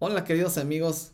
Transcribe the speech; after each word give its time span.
Hola 0.00 0.24
queridos 0.24 0.58
amigos, 0.58 1.12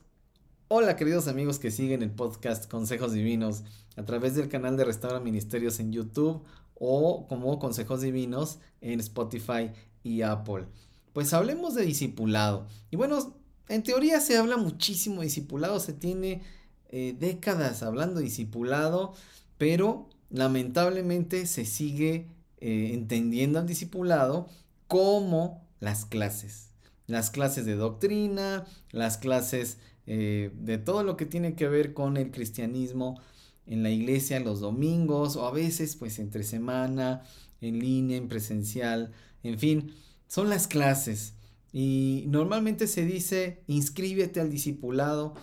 hola 0.68 0.96
queridos 0.96 1.28
amigos 1.28 1.58
que 1.58 1.70
siguen 1.70 2.02
el 2.02 2.10
podcast 2.10 2.70
Consejos 2.70 3.12
Divinos 3.12 3.64
a 3.96 4.04
través 4.06 4.34
del 4.36 4.48
canal 4.48 4.78
de 4.78 4.84
Restaura 4.84 5.20
Ministerios 5.20 5.80
en 5.80 5.92
YouTube 5.92 6.44
o 6.76 7.26
como 7.28 7.58
Consejos 7.58 8.00
Divinos 8.00 8.58
en 8.80 9.00
Spotify 9.00 9.70
y 10.02 10.22
Apple. 10.22 10.64
Pues 11.12 11.34
hablemos 11.34 11.74
de 11.74 11.84
discipulado. 11.84 12.66
Y 12.90 12.96
bueno, 12.96 13.36
en 13.68 13.82
teoría 13.82 14.18
se 14.20 14.38
habla 14.38 14.56
muchísimo 14.56 15.16
de 15.16 15.26
discipulado, 15.26 15.78
se 15.78 15.92
tiene 15.92 16.40
eh, 16.88 17.14
décadas 17.18 17.82
hablando 17.82 18.20
de 18.20 18.24
discipulado, 18.24 19.12
pero 19.58 20.08
lamentablemente 20.30 21.44
se 21.44 21.66
sigue 21.66 22.28
eh, 22.66 22.94
entendiendo 22.94 23.58
al 23.58 23.66
discipulado 23.66 24.48
como 24.88 25.68
las 25.80 26.06
clases. 26.06 26.70
Las 27.06 27.28
clases 27.28 27.66
de 27.66 27.74
doctrina, 27.74 28.64
las 28.90 29.18
clases 29.18 29.76
eh, 30.06 30.50
de 30.54 30.78
todo 30.78 31.02
lo 31.02 31.18
que 31.18 31.26
tiene 31.26 31.56
que 31.56 31.68
ver 31.68 31.92
con 31.92 32.16
el 32.16 32.30
cristianismo 32.30 33.20
en 33.66 33.82
la 33.82 33.90
iglesia 33.90 34.40
los 34.40 34.60
domingos 34.60 35.36
o 35.36 35.46
a 35.46 35.50
veces 35.50 35.94
pues 35.96 36.18
entre 36.18 36.42
semana, 36.42 37.22
en 37.60 37.80
línea, 37.80 38.16
en 38.16 38.28
presencial, 38.28 39.12
en 39.42 39.58
fin, 39.58 39.92
son 40.26 40.48
las 40.48 40.66
clases. 40.66 41.34
Y 41.70 42.24
normalmente 42.28 42.86
se 42.86 43.04
dice, 43.04 43.62
inscríbete 43.66 44.40
al 44.40 44.48
discipulado, 44.48 45.34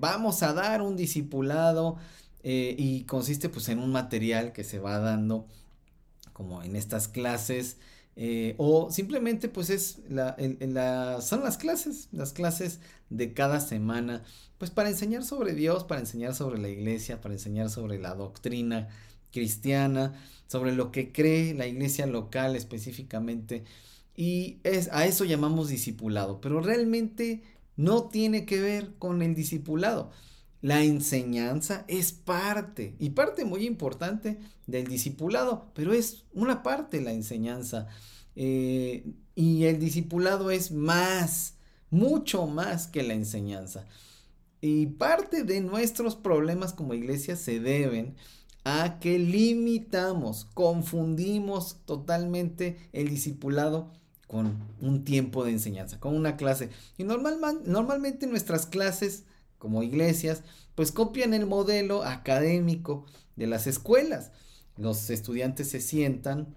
vamos 0.00 0.42
a 0.42 0.52
dar 0.52 0.82
un 0.82 0.96
discipulado 0.96 1.96
eh, 2.42 2.74
y 2.76 3.04
consiste 3.04 3.48
pues 3.50 3.68
en 3.68 3.78
un 3.78 3.92
material 3.92 4.52
que 4.52 4.64
se 4.64 4.80
va 4.80 4.98
dando 4.98 5.46
como 6.36 6.62
en 6.62 6.76
estas 6.76 7.08
clases 7.08 7.78
eh, 8.14 8.54
o 8.58 8.90
simplemente 8.90 9.48
pues 9.48 9.70
es 9.70 10.00
la, 10.10 10.36
son 11.22 11.42
las 11.42 11.56
clases, 11.56 12.08
las 12.12 12.34
clases 12.34 12.80
de 13.08 13.32
cada 13.32 13.58
semana, 13.58 14.22
pues 14.58 14.70
para 14.70 14.90
enseñar 14.90 15.24
sobre 15.24 15.54
Dios, 15.54 15.84
para 15.84 16.00
enseñar 16.00 16.34
sobre 16.34 16.58
la 16.58 16.68
iglesia, 16.68 17.22
para 17.22 17.32
enseñar 17.32 17.70
sobre 17.70 17.98
la 17.98 18.14
doctrina 18.14 18.88
cristiana, 19.32 20.14
sobre 20.46 20.72
lo 20.72 20.92
que 20.92 21.10
cree 21.10 21.54
la 21.54 21.66
iglesia 21.66 22.06
local 22.06 22.54
específicamente. 22.54 23.64
Y 24.14 24.60
es, 24.62 24.90
a 24.92 25.06
eso 25.06 25.24
llamamos 25.24 25.68
discipulado, 25.70 26.42
pero 26.42 26.60
realmente 26.60 27.42
no 27.76 28.08
tiene 28.08 28.44
que 28.44 28.60
ver 28.60 28.94
con 28.98 29.22
el 29.22 29.34
discipulado. 29.34 30.10
La 30.62 30.82
enseñanza 30.82 31.84
es 31.86 32.12
parte 32.12 32.96
y 32.98 33.10
parte 33.10 33.44
muy 33.44 33.66
importante 33.66 34.38
del 34.66 34.86
discipulado, 34.86 35.70
pero 35.74 35.92
es 35.92 36.24
una 36.32 36.62
parte 36.62 37.00
la 37.00 37.12
enseñanza. 37.12 37.88
Eh, 38.34 39.12
y 39.34 39.64
el 39.64 39.78
discipulado 39.78 40.50
es 40.50 40.72
más, 40.72 41.54
mucho 41.90 42.46
más 42.46 42.86
que 42.86 43.02
la 43.02 43.14
enseñanza. 43.14 43.86
Y 44.60 44.86
parte 44.86 45.44
de 45.44 45.60
nuestros 45.60 46.16
problemas 46.16 46.72
como 46.72 46.94
iglesia 46.94 47.36
se 47.36 47.60
deben 47.60 48.16
a 48.64 48.98
que 48.98 49.18
limitamos, 49.18 50.46
confundimos 50.54 51.76
totalmente 51.84 52.76
el 52.92 53.08
discipulado 53.10 53.92
con 54.26 54.58
un 54.80 55.04
tiempo 55.04 55.44
de 55.44 55.52
enseñanza, 55.52 56.00
con 56.00 56.16
una 56.16 56.36
clase. 56.36 56.70
Y 56.98 57.04
normalmente 57.04 58.26
nuestras 58.26 58.66
clases 58.66 59.24
como 59.58 59.82
iglesias, 59.82 60.42
pues 60.74 60.92
copian 60.92 61.34
el 61.34 61.46
modelo 61.46 62.04
académico 62.04 63.06
de 63.36 63.46
las 63.46 63.66
escuelas. 63.66 64.32
Los 64.76 65.10
estudiantes 65.10 65.70
se 65.70 65.80
sientan, 65.80 66.54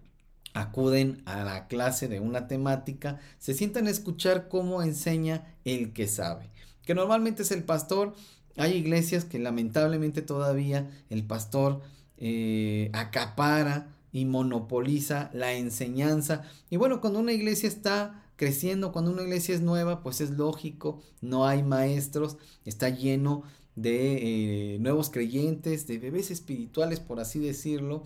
acuden 0.54 1.22
a 1.26 1.44
la 1.44 1.68
clase 1.68 2.08
de 2.08 2.20
una 2.20 2.48
temática, 2.48 3.20
se 3.38 3.54
sientan 3.54 3.88
a 3.88 3.92
escuchar 3.92 4.48
cómo 4.50 4.82
enseña 4.84 5.56
el 5.64 5.94
que 5.94 6.08
sabe, 6.08 6.50
que 6.86 6.96
normalmente 6.96 7.44
es 7.44 7.52
el 7.52 7.64
pastor. 7.64 8.14
Hay 8.58 8.74
iglesias 8.74 9.24
que 9.24 9.40
lamentablemente 9.40 10.22
todavía 10.22 10.90
el 11.10 11.24
pastor 11.24 11.82
eh, 12.18 12.90
acapara 12.94 13.96
y 14.12 14.26
monopoliza 14.26 15.30
la 15.34 15.54
enseñanza. 15.54 16.44
Y 16.70 16.78
bueno, 16.78 17.00
cuando 17.00 17.20
una 17.20 17.32
iglesia 17.32 17.70
está 17.70 18.24
creciendo, 18.40 18.94
cuando 18.94 19.12
una 19.12 19.24
iglesia 19.24 19.54
es 19.54 19.60
nueva, 19.60 20.02
pues 20.02 20.22
es 20.22 20.32
lógico, 20.32 21.02
no 21.20 21.46
hay 21.46 21.62
maestros, 21.62 22.38
está 22.64 22.88
lleno 22.88 23.44
de 23.76 24.76
eh, 24.76 24.80
nuevos 24.80 25.10
creyentes, 25.10 25.88
de 25.88 26.00
bebés 26.00 26.32
espirituales, 26.32 27.02
por 27.02 27.20
así 27.20 27.40
decirlo. 27.40 28.06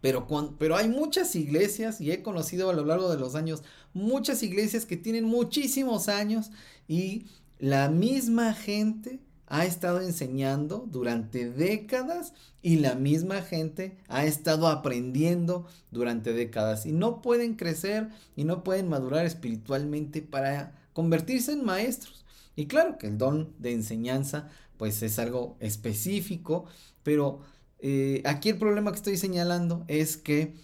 Pero, 0.00 0.28
pero 0.56 0.76
hay 0.76 0.88
muchas 0.88 1.34
iglesias, 1.34 2.00
y 2.00 2.12
he 2.12 2.22
conocido 2.22 2.70
a 2.70 2.74
lo 2.74 2.84
largo 2.84 3.10
de 3.10 3.18
los 3.18 3.34
años, 3.34 3.64
muchas 3.92 4.44
iglesias 4.44 4.86
que 4.86 4.96
tienen 4.96 5.24
muchísimos 5.24 6.08
años 6.08 6.52
y 6.86 7.26
la 7.58 7.88
misma 7.88 8.54
gente 8.54 9.18
ha 9.50 9.66
estado 9.66 10.00
enseñando 10.00 10.86
durante 10.90 11.50
décadas 11.50 12.32
y 12.62 12.76
la 12.76 12.94
misma 12.94 13.42
gente 13.42 13.98
ha 14.06 14.24
estado 14.24 14.68
aprendiendo 14.68 15.66
durante 15.90 16.32
décadas 16.32 16.86
y 16.86 16.92
no 16.92 17.20
pueden 17.20 17.56
crecer 17.56 18.08
y 18.36 18.44
no 18.44 18.62
pueden 18.62 18.88
madurar 18.88 19.26
espiritualmente 19.26 20.22
para 20.22 20.80
convertirse 20.92 21.52
en 21.52 21.64
maestros. 21.64 22.24
Y 22.54 22.66
claro 22.66 22.96
que 22.96 23.08
el 23.08 23.18
don 23.18 23.52
de 23.58 23.72
enseñanza 23.72 24.48
pues 24.76 25.02
es 25.02 25.18
algo 25.18 25.56
específico, 25.58 26.66
pero 27.02 27.40
eh, 27.80 28.22
aquí 28.24 28.50
el 28.50 28.58
problema 28.58 28.92
que 28.92 28.98
estoy 28.98 29.16
señalando 29.16 29.84
es 29.88 30.16
que 30.16 30.54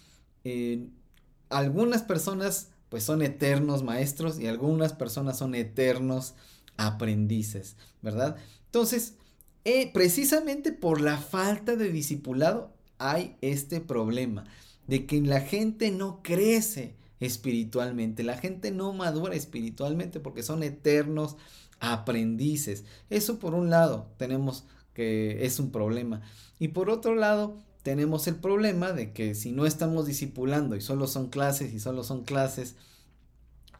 eh, 0.44 0.86
algunas 1.50 2.02
personas 2.02 2.68
pues 2.88 3.02
son 3.02 3.20
eternos 3.22 3.82
maestros 3.82 4.38
y 4.38 4.46
algunas 4.46 4.92
personas 4.92 5.38
son 5.38 5.56
eternos 5.56 6.34
aprendices, 6.76 7.76
¿verdad? 8.00 8.36
Entonces, 8.66 9.14
eh, 9.64 9.90
precisamente 9.92 10.72
por 10.72 11.00
la 11.00 11.18
falta 11.18 11.76
de 11.76 11.90
discipulado 11.90 12.72
hay 12.98 13.36
este 13.40 13.80
problema 13.80 14.44
de 14.86 15.06
que 15.06 15.20
la 15.20 15.40
gente 15.40 15.90
no 15.90 16.22
crece 16.22 16.94
espiritualmente, 17.20 18.22
la 18.22 18.36
gente 18.36 18.70
no 18.70 18.92
madura 18.92 19.34
espiritualmente 19.34 20.20
porque 20.20 20.42
son 20.42 20.62
eternos 20.62 21.36
aprendices. 21.80 22.84
Eso 23.10 23.38
por 23.38 23.54
un 23.54 23.70
lado 23.70 24.08
tenemos 24.18 24.64
que 24.94 25.44
es 25.44 25.58
un 25.58 25.70
problema. 25.70 26.22
Y 26.58 26.68
por 26.68 26.88
otro 26.88 27.14
lado 27.14 27.56
tenemos 27.82 28.26
el 28.26 28.36
problema 28.36 28.92
de 28.92 29.12
que 29.12 29.34
si 29.34 29.52
no 29.52 29.66
estamos 29.66 30.06
discipulando 30.06 30.74
y 30.74 30.80
solo 30.80 31.06
son 31.06 31.28
clases 31.28 31.74
y 31.74 31.80
solo 31.80 32.02
son 32.02 32.24
clases, 32.24 32.76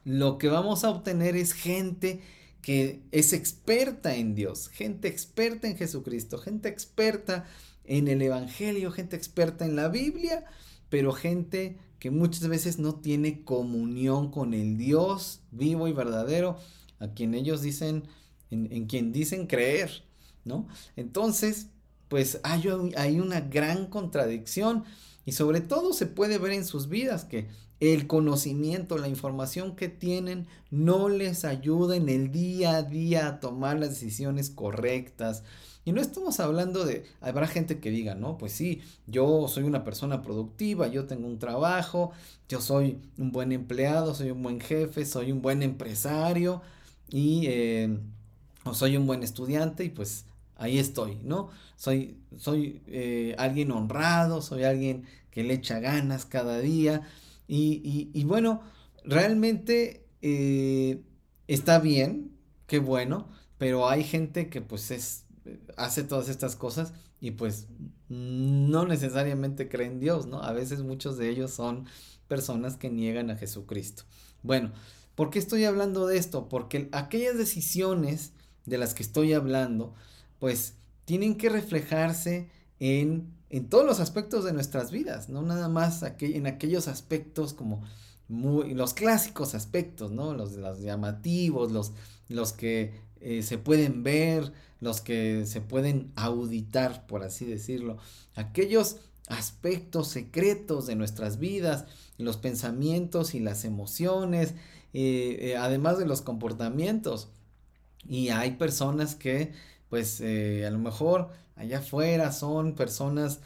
lo 0.05 0.37
que 0.37 0.47
vamos 0.47 0.83
a 0.83 0.89
obtener 0.89 1.35
es 1.35 1.53
gente 1.53 2.21
que 2.67 3.01
es 3.13 3.31
experta 3.31 4.17
en 4.17 4.35
Dios, 4.35 4.67
gente 4.67 5.07
experta 5.07 5.69
en 5.69 5.77
Jesucristo, 5.77 6.37
gente 6.37 6.67
experta 6.67 7.45
en 7.85 8.09
el 8.09 8.21
Evangelio, 8.21 8.91
gente 8.91 9.15
experta 9.15 9.65
en 9.65 9.77
la 9.77 9.87
Biblia, 9.87 10.43
pero 10.89 11.13
gente 11.13 11.77
que 11.97 12.11
muchas 12.11 12.49
veces 12.49 12.77
no 12.77 12.95
tiene 12.95 13.45
comunión 13.45 14.31
con 14.31 14.53
el 14.53 14.77
Dios 14.77 15.39
vivo 15.51 15.87
y 15.87 15.93
verdadero, 15.93 16.57
a 16.99 17.07
quien 17.13 17.35
ellos 17.35 17.61
dicen, 17.61 18.03
en, 18.51 18.85
quien 18.87 19.13
dicen 19.13 19.47
creer, 19.47 20.03
¿no? 20.43 20.67
Entonces, 20.97 21.67
pues 22.09 22.41
hay, 22.43 22.65
hay 22.97 23.21
una 23.21 23.39
gran 23.39 23.85
contradicción 23.85 24.83
y 25.25 25.31
sobre 25.31 25.61
todo 25.61 25.93
se 25.93 26.05
puede 26.05 26.37
ver 26.37 26.51
en 26.51 26.65
sus 26.65 26.89
vidas 26.89 27.23
que 27.23 27.47
el 27.79 28.07
conocimiento, 28.07 28.97
la 28.97 29.07
información 29.07 29.75
que 29.75 29.87
tienen 29.89 30.47
no 30.71 31.09
les 31.09 31.45
ayuda 31.45 31.95
en 31.95 32.09
el 32.09 32.31
día 32.31 32.77
a 32.77 32.83
día 32.83 33.27
a 33.27 33.39
tomar 33.39 33.79
las 33.79 33.89
decisiones 33.89 34.49
correctas. 34.49 35.43
Y 35.85 35.93
no 35.93 36.01
estamos 36.01 36.39
hablando 36.41 36.85
de, 36.85 37.05
habrá 37.21 37.47
gente 37.47 37.79
que 37.79 37.91
diga, 37.91 38.13
no, 38.13 38.37
pues 38.37 38.51
sí, 38.51 38.81
yo 39.05 39.47
soy 39.47 39.63
una 39.63 39.85
persona 39.85 40.21
productiva, 40.21 40.87
yo 40.87 41.05
tengo 41.05 41.27
un 41.27 41.39
trabajo, 41.39 42.11
yo 42.49 42.59
soy 42.59 42.99
un 43.17 43.31
buen 43.31 43.51
empleado, 43.53 44.13
soy 44.13 44.31
un 44.31 44.43
buen 44.43 44.59
jefe, 44.59 45.05
soy 45.05 45.31
un 45.31 45.41
buen 45.41 45.63
empresario 45.63 46.61
y 47.09 47.45
eh, 47.47 47.97
o 48.65 48.73
soy 48.73 48.97
un 48.97 49.07
buen 49.07 49.23
estudiante 49.23 49.85
y 49.85 49.89
pues 49.89 50.25
ahí 50.57 50.77
estoy, 50.77 51.19
¿no? 51.23 51.49
Soy, 51.77 52.17
soy 52.37 52.81
eh, 52.87 53.35
alguien 53.37 53.71
honrado, 53.71 54.41
soy 54.41 54.63
alguien 54.63 55.05
que 55.31 55.43
le 55.43 55.53
echa 55.53 55.79
ganas 55.79 56.25
cada 56.25 56.59
día 56.59 57.03
y, 57.47 58.23
bueno, 58.25 58.61
realmente 59.03 60.05
eh, 60.21 61.01
está 61.47 61.79
bien, 61.79 62.37
qué 62.67 62.79
bueno, 62.79 63.29
pero 63.57 63.89
hay 63.89 64.03
gente 64.03 64.49
que 64.49 64.61
pues 64.61 64.91
es, 64.91 65.25
hace 65.77 66.03
todas 66.03 66.29
estas 66.29 66.55
cosas 66.55 66.93
y 67.19 67.31
pues 67.31 67.67
no 68.09 68.85
necesariamente 68.85 69.69
creen 69.69 69.93
en 69.93 69.99
Dios, 69.99 70.27
¿no? 70.27 70.43
A 70.43 70.51
veces 70.51 70.81
muchos 70.81 71.17
de 71.17 71.29
ellos 71.29 71.51
son 71.51 71.85
personas 72.27 72.75
que 72.75 72.89
niegan 72.89 73.29
a 73.29 73.37
Jesucristo. 73.37 74.03
Bueno, 74.43 74.71
¿por 75.15 75.29
qué 75.29 75.39
estoy 75.39 75.65
hablando 75.65 76.05
de 76.05 76.17
esto? 76.17 76.49
Porque 76.49 76.89
aquellas 76.91 77.37
decisiones 77.37 78.33
de 78.65 78.77
las 78.77 78.93
que 78.93 79.03
estoy 79.03 79.33
hablando, 79.33 79.93
pues 80.39 80.75
tienen 81.05 81.37
que 81.37 81.49
reflejarse 81.49 82.49
en 82.79 83.37
en 83.49 83.69
todos 83.69 83.85
los 83.85 83.99
aspectos 83.99 84.43
de 84.43 84.53
nuestras 84.53 84.91
vidas, 84.91 85.29
no 85.29 85.41
nada 85.41 85.69
más 85.69 86.03
en 86.19 86.47
aquellos 86.47 86.87
aspectos 86.87 87.53
como 87.53 87.81
muy, 88.27 88.73
los 88.73 88.93
clásicos 88.93 89.55
aspectos, 89.55 90.11
¿no? 90.11 90.33
Los, 90.33 90.53
los 90.53 90.81
llamativos, 90.81 91.71
los, 91.71 91.93
los 92.27 92.51
que 92.51 92.93
eh, 93.21 93.41
se 93.43 93.57
pueden 93.57 94.03
ver, 94.03 94.51
los 94.81 94.99
que 94.99 95.45
se 95.45 95.61
pueden 95.61 96.11
auditar, 96.15 97.07
por 97.07 97.23
así 97.23 97.45
decirlo. 97.45 97.97
Aquellos 98.35 98.97
aspectos 99.29 100.09
secretos 100.09 100.87
de 100.87 100.95
nuestras 100.95 101.39
vidas, 101.39 101.85
los 102.17 102.35
pensamientos 102.35 103.33
y 103.33 103.39
las 103.39 103.63
emociones, 103.63 104.55
eh, 104.93 105.37
eh, 105.41 105.57
además 105.57 105.97
de 105.99 106.05
los 106.05 106.21
comportamientos. 106.21 107.29
Y 108.09 108.29
hay 108.29 108.51
personas 108.51 109.15
que, 109.15 109.53
pues, 109.89 110.21
a 110.21 110.69
lo 110.69 110.79
mejor 110.79 111.29
allá 111.57 111.79
afuera 111.79 112.31
son 112.31 112.75
personas 112.75 113.39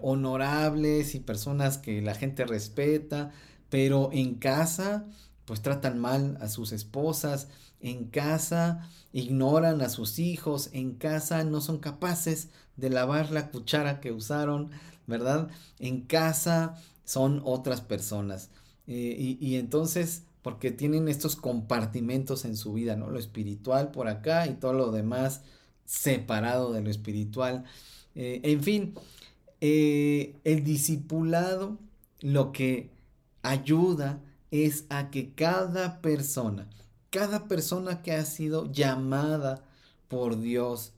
honorables 0.00 1.16
y 1.16 1.20
personas 1.20 1.76
que 1.76 2.02
la 2.02 2.14
gente 2.14 2.44
respeta, 2.44 3.32
pero 3.68 4.10
en 4.12 4.36
casa 4.36 5.06
pues 5.44 5.60
tratan 5.60 5.98
mal 5.98 6.38
a 6.40 6.48
sus 6.48 6.72
esposas, 6.72 7.48
en 7.80 8.06
casa 8.06 8.88
ignoran 9.12 9.82
a 9.82 9.88
sus 9.88 10.18
hijos, 10.18 10.70
en 10.72 10.94
casa 10.94 11.44
no 11.44 11.60
son 11.60 11.78
capaces 11.78 12.50
de 12.76 12.90
lavar 12.90 13.30
la 13.30 13.50
cuchara 13.50 14.00
que 14.00 14.12
usaron, 14.12 14.70
¿verdad? 15.06 15.48
En 15.78 16.02
casa 16.02 16.76
son 17.04 17.42
otras 17.44 17.80
personas. 17.80 18.50
Eh, 18.86 19.16
y, 19.18 19.46
y, 19.46 19.56
entonces, 19.56 20.24
porque 20.42 20.70
tienen 20.70 21.08
estos 21.08 21.36
compartimentos 21.36 22.44
en 22.44 22.56
su 22.56 22.72
vida, 22.72 22.96
¿no? 22.96 23.10
Lo 23.10 23.18
espiritual 23.18 23.90
por 23.90 24.08
acá 24.08 24.46
y 24.46 24.54
todo 24.54 24.72
lo 24.72 24.90
demás 24.90 25.42
separado 25.84 26.72
de 26.72 26.82
lo 26.82 26.90
espiritual. 26.90 27.64
Eh, 28.14 28.40
en 28.42 28.62
fin, 28.62 28.94
eh, 29.60 30.36
el 30.44 30.64
discipulado 30.64 31.78
lo 32.20 32.52
que 32.52 32.90
ayuda 33.42 34.20
es 34.50 34.84
a 34.90 35.10
que 35.10 35.32
cada 35.32 36.00
persona, 36.00 36.68
cada 37.10 37.48
persona 37.48 38.02
que 38.02 38.12
ha 38.12 38.24
sido 38.24 38.70
llamada 38.70 39.64
por 40.08 40.40
Dios, 40.40 40.92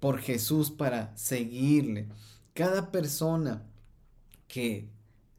por 0.00 0.18
Jesús 0.18 0.70
para 0.70 1.16
seguirle, 1.16 2.08
cada 2.52 2.90
persona 2.92 3.62
que 4.48 4.88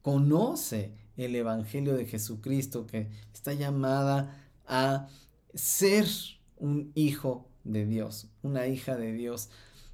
conoce 0.02 0.92
el 1.18 1.36
Evangelio 1.36 1.96
de 1.96 2.06
Jesucristo, 2.06 2.86
que 2.88 3.10
está 3.34 3.54
llamada 3.54 4.44
a 4.68 5.08
ser 5.54 6.08
un 6.58 6.92
hijo 6.96 7.48
de 7.66 7.86
Dios, 7.86 8.28
una 8.42 8.68
hija 8.68 8.96
de 8.96 9.12
Dios, 9.12 9.50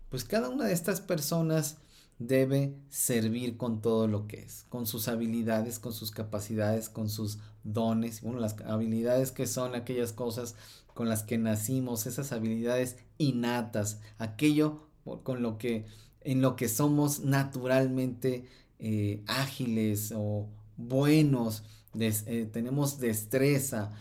pues 0.09 0.23
cada 0.23 0.49
una 0.49 0.65
de 0.65 0.73
estas 0.73 1.01
personas 1.01 1.77
debe 2.19 2.75
servir 2.89 3.57
con 3.57 3.81
todo 3.81 4.07
lo 4.07 4.27
que 4.27 4.41
es, 4.41 4.65
con 4.69 4.85
sus 4.85 5.07
habilidades, 5.07 5.79
con 5.79 5.93
sus 5.93 6.11
capacidades, 6.11 6.89
con 6.89 7.09
sus 7.09 7.39
dones, 7.63 8.21
bueno, 8.21 8.39
las 8.39 8.59
habilidades 8.61 9.31
que 9.31 9.47
son 9.47 9.73
aquellas 9.73 10.13
cosas 10.13 10.55
con 10.93 11.09
las 11.09 11.23
que 11.23 11.37
nacimos, 11.37 12.05
esas 12.05 12.31
habilidades 12.31 12.97
innatas, 13.17 13.99
aquello 14.19 14.81
con 15.23 15.41
lo 15.41 15.57
que, 15.57 15.85
en 16.21 16.41
lo 16.41 16.55
que 16.55 16.69
somos 16.69 17.21
naturalmente 17.21 18.45
eh, 18.79 19.23
ágiles 19.25 20.13
o 20.15 20.47
buenos, 20.77 21.63
eh, 21.99 22.49
tenemos 22.51 22.99
destreza, 22.99 23.93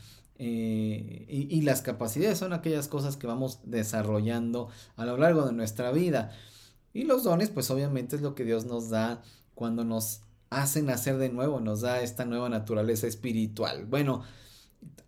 eh, 0.43 1.27
y, 1.29 1.55
y, 1.55 1.61
las 1.61 1.83
capacidades 1.83 2.39
son 2.39 2.55
aquellas 2.55 2.89
cosas 2.89 3.19
que 3.19 3.27
vamos 3.27 3.59
desarrollando 3.63 4.71
a 4.97 5.05
lo 5.05 5.19
largo 5.19 5.45
de 5.45 5.53
nuestra 5.53 5.93
vida. 5.93 6.33
Y 6.95 7.05
los 7.05 7.25
dones, 7.25 7.51
pues 7.51 7.71
obviamente 7.71 8.17
es 8.17 8.23
lo 8.23 8.35
que 8.35 8.47
Dios 8.47 8.65
nos 8.65 8.89
da 8.89 9.23
cuando 9.55 9.85
nos 9.85 10.23
hace 10.49 10.81
nacer 10.81 11.19
de 11.19 11.29
nuevo, 11.29 11.61
nos 11.61 11.83
da 11.83 12.01
esta 12.01 12.25
nueva 12.25 12.49
naturaleza 12.49 13.07
espiritual. 13.07 13.85
Bueno, 13.85 14.23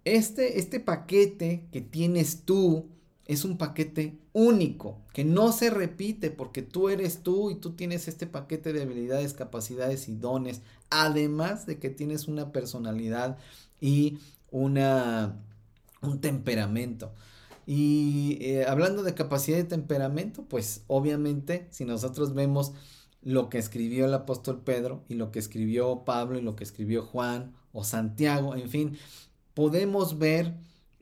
este, 0.05 0.59
este 0.59 0.81
paquete 0.81 1.67
que 1.73 1.81
tienes 1.81 2.43
tú 2.45 2.91
es 3.25 3.47
un 3.47 3.57
paquete 3.57 4.19
único, 4.35 4.99
que 5.15 5.25
no 5.25 5.51
se 5.53 5.71
repite 5.71 6.31
porque 6.31 6.61
tú 6.61 6.91
eres 6.91 7.23
tú 7.23 7.51
y 7.51 7.55
tú 7.55 7.73
tienes 7.73 8.07
este 8.07 8.27
paquete 8.27 8.75
de 8.75 8.83
habilidades, 8.83 9.33
capacidades 9.33 10.09
y 10.09 10.15
dones, 10.15 10.61
además 10.91 11.65
de 11.65 11.79
que 11.79 11.89
tienes 11.89 12.29
una 12.29 12.53
personalidad 12.53 13.39
y 13.81 14.19
una, 14.53 15.43
un 16.03 16.21
temperamento. 16.21 17.13
Y 17.67 18.39
eh, 18.41 18.67
hablando 18.67 19.03
de 19.03 19.15
capacidad 19.15 19.57
de 19.57 19.65
temperamento, 19.65 20.45
pues 20.49 20.85
obviamente 20.87 21.67
si 21.71 21.85
nosotros 21.85 22.35
vemos 22.35 22.73
lo 23.23 23.49
que 23.49 23.59
escribió 23.59 24.05
el 24.05 24.15
apóstol 24.15 24.63
Pedro 24.65 25.05
y 25.09 25.15
lo 25.15 25.31
que 25.31 25.39
escribió 25.39 26.05
Pablo 26.05 26.39
y 26.39 26.43
lo 26.43 26.57
que 26.57 26.65
escribió 26.65 27.03
Juan 27.05 27.55
o 27.73 27.85
Santiago, 27.85 28.57
en 28.57 28.69
fin, 28.69 28.99
podemos 29.55 30.19
ver 30.19 30.55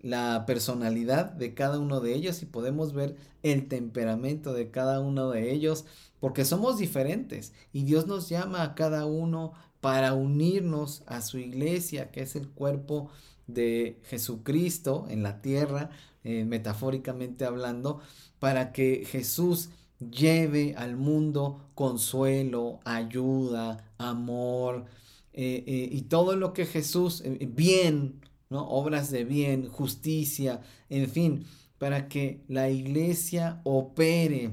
la 0.03 0.45
personalidad 0.47 1.27
de 1.27 1.55
cada 1.55 1.79
uno 1.79 2.01
de 2.01 2.15
ellos 2.15 2.43
y 2.43 2.47
podemos 2.47 2.95
ver 2.95 3.17
el 3.43 3.69
temperamento 3.69 4.53
de 4.53 4.71
cada 4.71 5.01
uno 5.01 5.31
de 5.31 5.53
ellos 5.53 5.85
porque 6.21 6.45
somos 6.45 6.79
diferentes 6.79 7.53
y 7.73 7.85
Dios 7.85 8.07
nos 8.07 8.29
llama 8.29 8.63
a 8.63 8.75
cada 8.75 9.07
uno 9.07 9.53
para 9.81 10.15
unirnos 10.15 11.03
a 11.07 11.23
su 11.23 11.39
iglesia 11.39 12.11
que 12.11 12.23
es 12.23 12.37
el 12.37 12.49
cuerpo 12.49 13.11
de 13.47 13.99
Jesucristo 14.05 15.07
en 15.09 15.23
la 15.23 15.41
tierra 15.41 15.91
eh, 16.23 16.45
metafóricamente 16.45 17.47
hablando, 17.47 18.01
para 18.39 18.73
que 18.73 19.07
Jesús 19.07 19.71
lleve 20.01 20.75
al 20.77 20.97
mundo 20.97 21.71
consuelo, 21.75 22.81
ayuda, 22.85 23.91
amor 23.97 24.85
eh, 25.33 25.65
eh, 25.67 25.89
y 25.91 26.03
todo 26.03 26.37
lo 26.37 26.53
que 26.53 26.67
Jesús, 26.67 27.23
bien, 27.25 28.21
obras 28.51 29.11
de 29.11 29.25
bien, 29.25 29.67
justicia, 29.71 30.61
en 30.91 31.09
fin, 31.09 31.47
para 31.79 32.07
que 32.07 32.43
la 32.49 32.69
iglesia 32.69 33.63
opere 33.65 34.51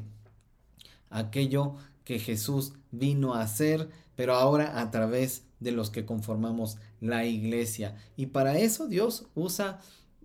aquello 1.09 1.75
que 2.05 2.17
Jesús 2.17 2.75
vino 2.91 3.33
a 3.33 3.41
hacer, 3.41 3.89
pero 4.17 4.33
ahora 4.33 4.81
a 4.81 4.91
través 4.91 5.43
de 5.61 5.71
los 5.71 5.89
que 5.89 6.05
conformamos 6.05 6.77
la 6.99 7.25
iglesia. 7.25 7.95
Y 8.17 8.25
para 8.25 8.57
eso 8.57 8.87
Dios 8.87 9.27
usa 9.35 9.79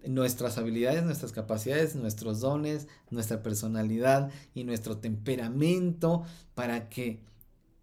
nuestras 0.05 0.59
habilidades, 0.59 1.05
nuestras 1.05 1.31
capacidades, 1.31 1.95
nuestros 1.95 2.41
dones, 2.41 2.89
nuestra 3.11 3.43
personalidad 3.43 4.31
y 4.55 4.65
nuestro 4.65 4.97
temperamento 4.97 6.25
para 6.55 6.89
que 6.89 7.21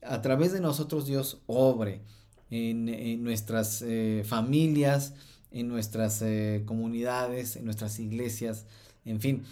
a 0.01 0.21
través 0.21 0.51
de 0.51 0.61
nosotros 0.61 1.05
Dios 1.05 1.41
obre 1.45 2.01
en, 2.49 3.23
nuestras 3.23 3.83
eh, 3.83 4.23
familias, 4.25 5.13
en 5.51 5.67
nuestras 5.67 6.21
eh, 6.23 6.63
comunidades, 6.65 7.55
en 7.55 7.65
nuestras 7.65 7.99
iglesias, 7.99 8.65
en 9.05 9.21
fin. 9.21 9.43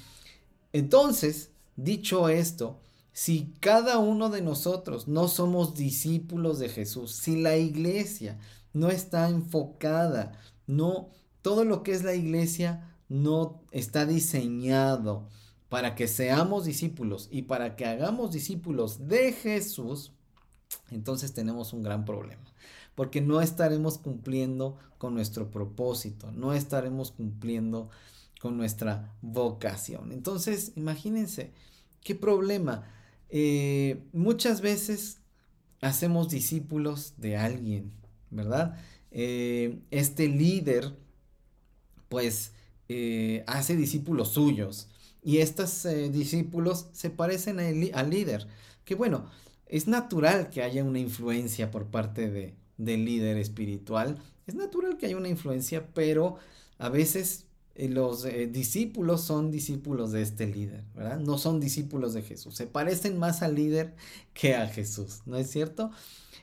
Entonces, 0.73 1.51
dicho 1.75 2.29
esto, 2.29 2.79
si 3.17 3.51
cada 3.61 3.97
uno 3.97 4.29
de 4.29 4.43
nosotros 4.43 5.07
no 5.07 5.27
somos 5.27 5.73
discípulos 5.73 6.59
de 6.59 6.69
Jesús, 6.69 7.13
si 7.13 7.41
la 7.41 7.57
iglesia 7.57 8.37
no 8.73 8.91
está 8.91 9.27
enfocada, 9.27 10.33
no 10.67 11.09
todo 11.41 11.65
lo 11.65 11.81
que 11.81 11.93
es 11.93 12.03
la 12.03 12.13
iglesia 12.13 12.95
no 13.09 13.63
está 13.71 14.05
diseñado 14.05 15.27
para 15.67 15.95
que 15.95 16.07
seamos 16.07 16.65
discípulos 16.65 17.27
y 17.31 17.41
para 17.41 17.75
que 17.75 17.87
hagamos 17.87 18.33
discípulos 18.33 19.07
de 19.07 19.31
Jesús, 19.31 20.11
entonces 20.91 21.33
tenemos 21.33 21.73
un 21.73 21.81
gran 21.81 22.05
problema. 22.05 22.53
Porque 22.93 23.19
no 23.19 23.41
estaremos 23.41 23.97
cumpliendo 23.97 24.77
con 24.99 25.15
nuestro 25.15 25.49
propósito, 25.49 26.31
no 26.33 26.53
estaremos 26.53 27.09
cumpliendo 27.09 27.89
con 28.39 28.57
nuestra 28.57 29.15
vocación. 29.23 30.11
Entonces, 30.11 30.73
imagínense, 30.75 31.51
qué 32.03 32.13
problema. 32.13 32.93
Eh, 33.29 34.03
muchas 34.13 34.61
veces 34.61 35.19
hacemos 35.81 36.29
discípulos 36.29 37.13
de 37.17 37.37
alguien, 37.37 37.91
¿verdad? 38.29 38.77
Eh, 39.11 39.79
este 39.91 40.27
líder 40.27 40.95
pues 42.09 42.53
eh, 42.89 43.43
hace 43.47 43.75
discípulos 43.75 44.29
suyos. 44.29 44.89
Y 45.23 45.39
estos 45.39 45.85
discípulos 46.11 46.87
se 46.93 47.09
parecen 47.09 47.59
al 47.59 48.09
líder. 48.09 48.47
Que 48.85 48.95
bueno, 48.95 49.29
es 49.65 49.87
natural 49.87 50.49
que 50.49 50.63
haya 50.63 50.85
una 50.85 50.99
influencia 50.99 51.69
por 51.69 51.87
parte 51.87 52.29
de, 52.29 52.55
del 52.77 53.03
líder 53.03 53.37
espiritual. 53.37 54.17
Es 54.45 54.55
natural 54.55 54.97
que 54.97 55.07
haya 55.07 55.17
una 55.17 55.27
influencia, 55.27 55.87
pero 55.93 56.37
a 56.77 56.87
veces 56.87 57.46
eh, 57.77 57.89
los 57.89 58.23
discípulos 58.51 59.21
son 59.21 59.51
discípulos 59.51 60.11
de 60.11 60.21
este 60.21 60.47
líder, 60.47 60.83
¿verdad? 60.95 61.19
No 61.19 61.37
son 61.37 61.59
discípulos 61.59 62.13
de 62.13 62.23
Jesús. 62.23 62.55
Se 62.55 62.67
parecen 62.67 63.17
más 63.17 63.41
al 63.41 63.55
líder 63.55 63.95
que 64.33 64.55
a 64.55 64.67
Jesús, 64.67 65.21
¿no 65.25 65.37
es 65.37 65.49
cierto? 65.49 65.91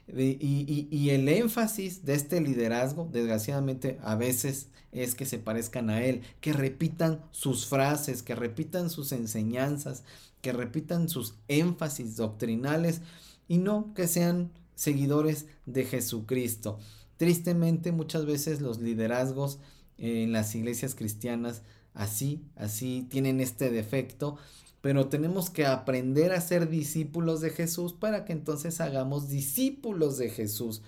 y, 0.07 1.11
el 1.11 1.29
énfasis 1.29 2.05
de 2.05 2.15
este 2.15 2.41
liderazgo, 2.41 3.09
desgraciadamente, 3.11 3.99
a 4.03 4.15
veces 4.17 4.69
es 4.93 5.15
que 5.15 5.27
se 5.27 5.39
parezcan 5.39 5.91
a 5.91 6.05
él, 6.05 6.23
que 6.41 6.53
repitan 6.53 7.23
sus 7.33 7.67
frases, 7.67 8.23
que 8.23 8.35
repitan 8.35 8.91
sus 8.91 9.13
enseñanzas, 9.13 10.05
que 10.41 10.53
repitan 10.53 11.09
sus 11.09 11.35
énfasis 11.49 12.17
doctrinales 12.17 13.01
y 13.49 13.59
no 13.59 13.93
que 13.95 14.07
sean 14.07 14.51
seguidores 14.75 15.47
de 15.67 15.85
Jesucristo. 15.85 16.79
Tristemente 17.17 17.93
muchas 17.93 18.27
veces 18.27 18.61
los 18.61 18.81
liderazgos 18.81 19.59
en 19.99 20.33
las 20.33 20.55
iglesias 20.55 20.95
cristianas 20.95 21.63
así, 21.95 22.45
así 22.57 23.07
tienen 23.11 23.41
este 23.41 23.71
defecto, 23.71 24.37
pero 24.81 25.09
tenemos 25.09 25.49
que 25.49 25.65
aprender 25.65 26.33
a 26.33 26.41
ser 26.41 26.69
discípulos 26.69 27.41
de 27.41 27.51
Jesús 27.51 27.95
para 27.95 28.25
que 28.25 28.33
entonces 28.33 28.81
hagamos 28.81 29.29
discípulos 29.29 30.19
de 30.19 30.29
Jesús. 30.29 30.83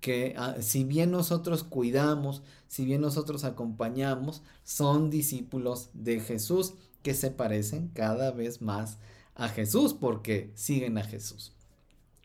Que 0.00 0.34
ah, 0.36 0.56
si 0.60 0.84
bien 0.84 1.10
nosotros 1.10 1.62
cuidamos, 1.62 2.42
si 2.66 2.84
bien 2.84 3.00
nosotros 3.00 3.44
acompañamos, 3.44 4.42
son 4.64 5.10
discípulos 5.10 5.90
de 5.94 6.20
Jesús 6.20 6.74
que 7.02 7.14
se 7.14 7.30
parecen 7.30 7.88
cada 7.94 8.32
vez 8.32 8.62
más 8.62 8.98
a 9.36 9.48
Jesús 9.48 9.94
porque 9.94 10.50
siguen 10.54 10.98
a 10.98 11.04
Jesús. 11.04 11.52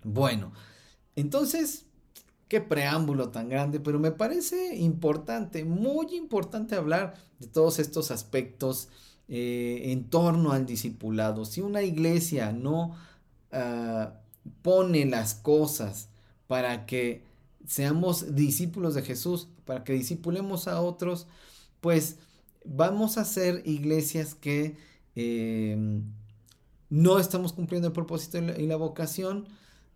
Bueno, 0.03 0.53
entonces 1.15 1.85
qué 2.51 2.59
preámbulo 2.59 3.29
tan 3.29 3.47
grande, 3.47 3.79
pero 3.79 3.97
me 3.97 4.11
parece 4.11 4.75
importante, 4.75 5.63
muy 5.63 6.13
importante 6.17 6.75
hablar 6.75 7.13
de 7.39 7.47
todos 7.47 7.79
estos 7.79 8.11
aspectos 8.11 8.89
eh, 9.29 9.83
en 9.85 10.09
torno 10.09 10.51
al 10.51 10.65
discipulado. 10.65 11.45
Si 11.45 11.61
una 11.61 11.81
iglesia 11.81 12.51
no 12.51 12.93
ah, 13.53 14.15
pone 14.63 15.05
las 15.05 15.33
cosas 15.33 16.09
para 16.47 16.85
que 16.85 17.23
seamos 17.65 18.35
discípulos 18.35 18.95
de 18.95 19.03
Jesús, 19.03 19.47
para 19.63 19.85
que 19.85 19.93
discipulemos 19.93 20.67
a 20.67 20.81
otros, 20.81 21.27
pues 21.79 22.17
vamos 22.65 23.17
a 23.17 23.23
ser 23.23 23.65
iglesias 23.65 24.35
que 24.35 24.75
em, 25.15 26.03
no 26.89 27.17
estamos 27.17 27.53
cumpliendo 27.53 27.87
el 27.87 27.93
propósito 27.93 28.39
y 28.39 28.67
la 28.67 28.75
vocación 28.75 29.47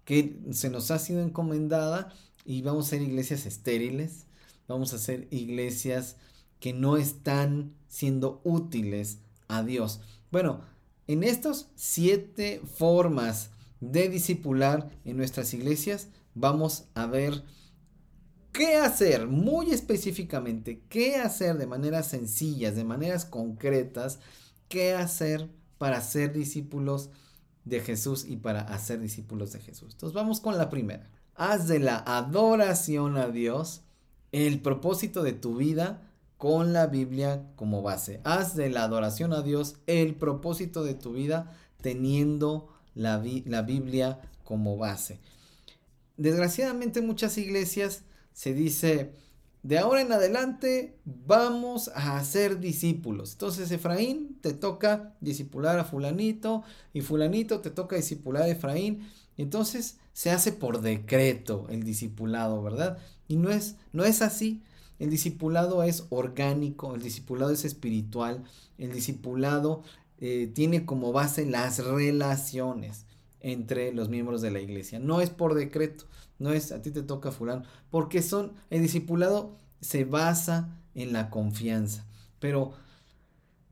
que 0.06 0.40
se 0.52 0.70
nos 0.70 0.90
ha 0.92 1.00
sido 1.00 1.22
encomendada 1.22 2.14
y 2.46 2.62
vamos 2.62 2.88
a 2.88 2.90
ser 2.92 3.02
iglesias 3.02 3.46
estériles, 3.46 4.28
vamos 4.68 4.94
a 4.94 5.00
ser 5.00 5.28
iglesias 5.32 6.16
que 6.60 6.74
no 6.74 6.96
están 6.98 7.74
siendo 7.88 8.42
útiles 8.44 9.18
a 9.48 9.64
Dios. 9.64 10.00
Bueno, 10.32 10.62
en 11.08 11.24
estas 11.24 11.70
siete 11.76 12.62
formas 12.66 13.50
de 13.82 14.10
discipular 14.10 14.90
en 15.04 15.18
nuestras 15.18 15.54
iglesias, 15.54 16.08
vamos 16.34 16.86
a 16.94 17.08
ver 17.08 17.44
qué 18.52 18.78
hacer 18.78 19.28
muy 19.28 19.72
específicamente, 19.72 20.82
qué 20.88 21.18
hacer 21.18 21.58
de 21.58 21.68
maneras 21.68 22.08
sencillas, 22.08 22.76
de 22.76 22.84
maneras 22.84 23.26
concretas, 23.26 24.20
qué 24.70 24.94
hacer 24.94 25.50
para 25.78 26.02
ser 26.02 26.32
discípulos 26.32 27.10
de 27.66 27.82
Jesús 27.82 28.26
y 28.26 28.38
para 28.38 28.62
hacer 28.62 29.02
discípulos 29.02 29.52
de 29.52 29.60
Jesús. 29.60 29.94
Entonces 29.94 30.14
vamos 30.14 30.40
con 30.40 30.58
la 30.58 30.70
primera 30.70 31.10
haz 31.36 31.68
de 31.68 31.80
la 31.80 31.98
adoración 31.98 33.18
a 33.18 33.28
Dios 33.28 33.82
el 34.32 34.62
propósito 34.62 35.24
de 35.24 35.34
tu 35.34 35.58
vida 35.58 36.02
con 36.38 36.74
la 36.74 36.88
Biblia 36.88 37.48
como 37.56 37.82
base. 37.82 38.22
Haz 38.24 38.56
de 38.56 38.70
la 38.70 38.84
adoración 38.84 39.34
a 39.34 39.42
Dios 39.42 39.78
el 39.88 40.16
propósito 40.16 40.84
de 40.84 40.94
tu 40.94 41.14
vida 41.14 41.52
teniendo 41.82 42.70
la, 42.94 43.24
la 43.46 43.62
Biblia 43.62 44.20
como 44.44 44.78
base. 44.78 45.20
Desgraciadamente 46.18 47.00
en 47.00 47.08
muchas 47.08 47.38
iglesias 47.38 48.04
se 48.34 48.54
dice, 48.54 49.14
de 49.64 49.80
ahora 49.80 50.02
en 50.02 50.12
adelante 50.12 51.00
vamos 51.06 51.90
a 51.96 52.18
hacer 52.18 52.60
discípulos. 52.60 53.34
Entonces 53.34 53.72
Efraín 53.72 54.38
te 54.42 54.54
toca 54.54 55.16
discipular 55.22 55.80
a 55.80 55.86
fulanito 55.86 56.64
y 56.94 57.02
fulanito 57.02 57.62
te 57.62 57.72
toca 57.72 57.96
discipular 57.96 58.44
a 58.44 58.50
Efraín. 58.50 59.10
Entonces 59.38 59.98
se 60.14 60.32
hace 60.32 60.52
por 60.52 60.82
decreto 60.82 61.68
el 61.70 61.84
discipulado, 61.84 62.62
¿verdad? 62.62 62.98
Y 63.28 63.36
no 63.36 63.50
es, 63.50 63.76
no 63.92 64.06
es 64.06 64.22
así. 64.22 64.64
El 64.98 65.10
discipulado 65.10 65.84
es 65.84 66.06
orgánico, 66.10 66.96
el 66.96 67.02
discipulado 67.02 67.52
es 67.52 67.66
espiritual, 67.66 68.44
el 68.78 68.94
discipulado 68.94 69.84
eh, 70.20 70.50
tiene 70.54 70.86
como 70.86 71.12
base 71.12 71.46
las 71.46 71.80
relaciones 71.80 73.06
entre 73.42 73.94
los 73.94 74.08
miembros 74.10 74.42
de 74.42 74.52
la 74.52 74.62
iglesia. 74.62 75.00
No 75.00 75.20
es 75.20 75.30
por 75.30 75.54
decreto, 75.54 76.06
no 76.40 76.54
es 76.54 76.72
a 76.72 76.82
ti 76.82 76.92
te 76.92 77.04
toca 77.04 77.32
fulano, 77.32 77.64
porque 77.92 78.22
son, 78.22 78.54
el 78.70 78.82
discipulado 78.82 79.58
se 79.82 80.06
basa 80.06 80.80
en 80.96 81.12
la 81.12 81.30
confianza. 81.30 82.06
Pero 82.40 82.74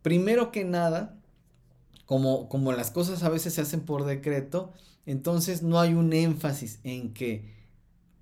primero 0.01 0.51
que 0.51 0.65
nada, 0.65 1.17
como, 2.05 2.50
como 2.50 2.74
las 2.74 2.91
cosas 2.91 3.24
a 3.24 3.29
veces 3.29 3.53
se 3.53 3.62
hacen 3.62 3.82
por 3.82 4.05
decreto, 4.05 4.74
entonces 5.06 5.62
no 5.64 5.80
hay 5.80 5.94
un 5.94 6.14
énfasis 6.14 6.80
en 6.84 7.14
que 7.14 7.54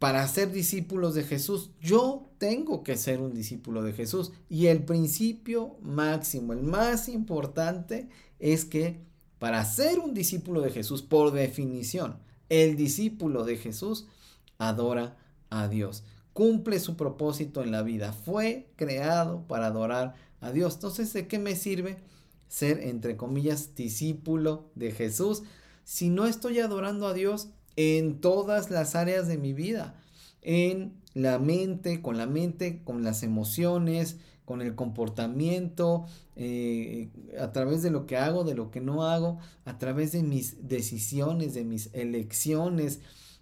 para 0.02 0.28
ser 0.28 0.52
discípulos 0.52 1.14
de 1.14 1.24
Jesús, 1.24 1.70
yo 1.80 2.32
tengo 2.40 2.82
que 2.82 2.98
ser 2.98 3.22
un 3.22 3.36
discípulo 3.36 3.84
de 3.84 3.94
Jesús. 3.94 4.32
Y 4.50 4.66
el 4.66 4.84
principio 4.84 5.78
máximo, 5.84 6.54
el 6.54 6.64
más 6.64 7.08
importante, 7.08 8.10
es 8.40 8.66
que 8.66 9.06
para 9.38 9.64
ser 9.64 10.00
un 10.00 10.16
discípulo 10.16 10.62
de 10.62 10.72
Jesús, 10.72 11.04
por 11.04 11.32
definición, 11.32 12.18
el 12.50 12.76
discípulo 12.78 13.44
de 13.44 13.58
Jesús 13.58 14.08
adora 14.58 15.18
a 15.52 15.68
Dios, 15.68 16.04
cumple 16.34 16.80
su 16.80 16.98
propósito 16.98 17.62
en 17.62 17.72
la 17.72 17.84
vida, 17.84 18.12
fue 18.12 18.72
creado 18.78 19.46
para 19.48 19.68
adorar 19.68 20.16
a 20.40 20.52
Dios. 20.52 20.74
Entonces, 20.74 21.14
¿de 21.14 21.28
qué 21.28 21.38
me 21.38 21.56
sirve 21.56 21.98
ser, 22.48 22.80
entre 22.80 23.18
comillas, 23.18 23.76
discípulo 23.76 24.72
de 24.74 24.92
Jesús? 24.94 25.44
Si 25.84 26.10
no 26.10 26.26
estoy 26.26 26.60
adorando 26.60 27.08
a 27.08 27.14
Dios 27.14 27.50
en 27.76 28.20
todas 28.22 28.70
las 28.70 28.96
áreas 28.96 29.28
de 29.28 29.38
mi 29.38 29.54
vida? 29.54 29.96
En 30.42 30.94
la 31.14 31.40
mente, 31.40 32.02
con 32.02 32.18
la 32.18 32.26
mente, 32.26 32.82
con 32.84 33.04
las 33.04 33.24
emociones, 33.24 34.18
con 34.46 34.62
el 34.62 34.76
comportamiento, 34.76 36.06
eh, 36.36 37.10
a 37.40 37.52
través 37.52 37.82
de 37.82 37.92
lo 37.92 38.06
que 38.06 38.18
hago, 38.18 38.44
de 38.44 38.56
lo 38.56 38.72
que 38.72 38.82
no 38.82 39.06
hago, 39.06 39.40
a 39.66 39.78
través 39.78 40.12
de 40.12 40.24
mis 40.24 40.68
decisiones, 40.68 41.54
de 41.54 41.64
mis 41.64 41.90
elecciones, 41.94 43.00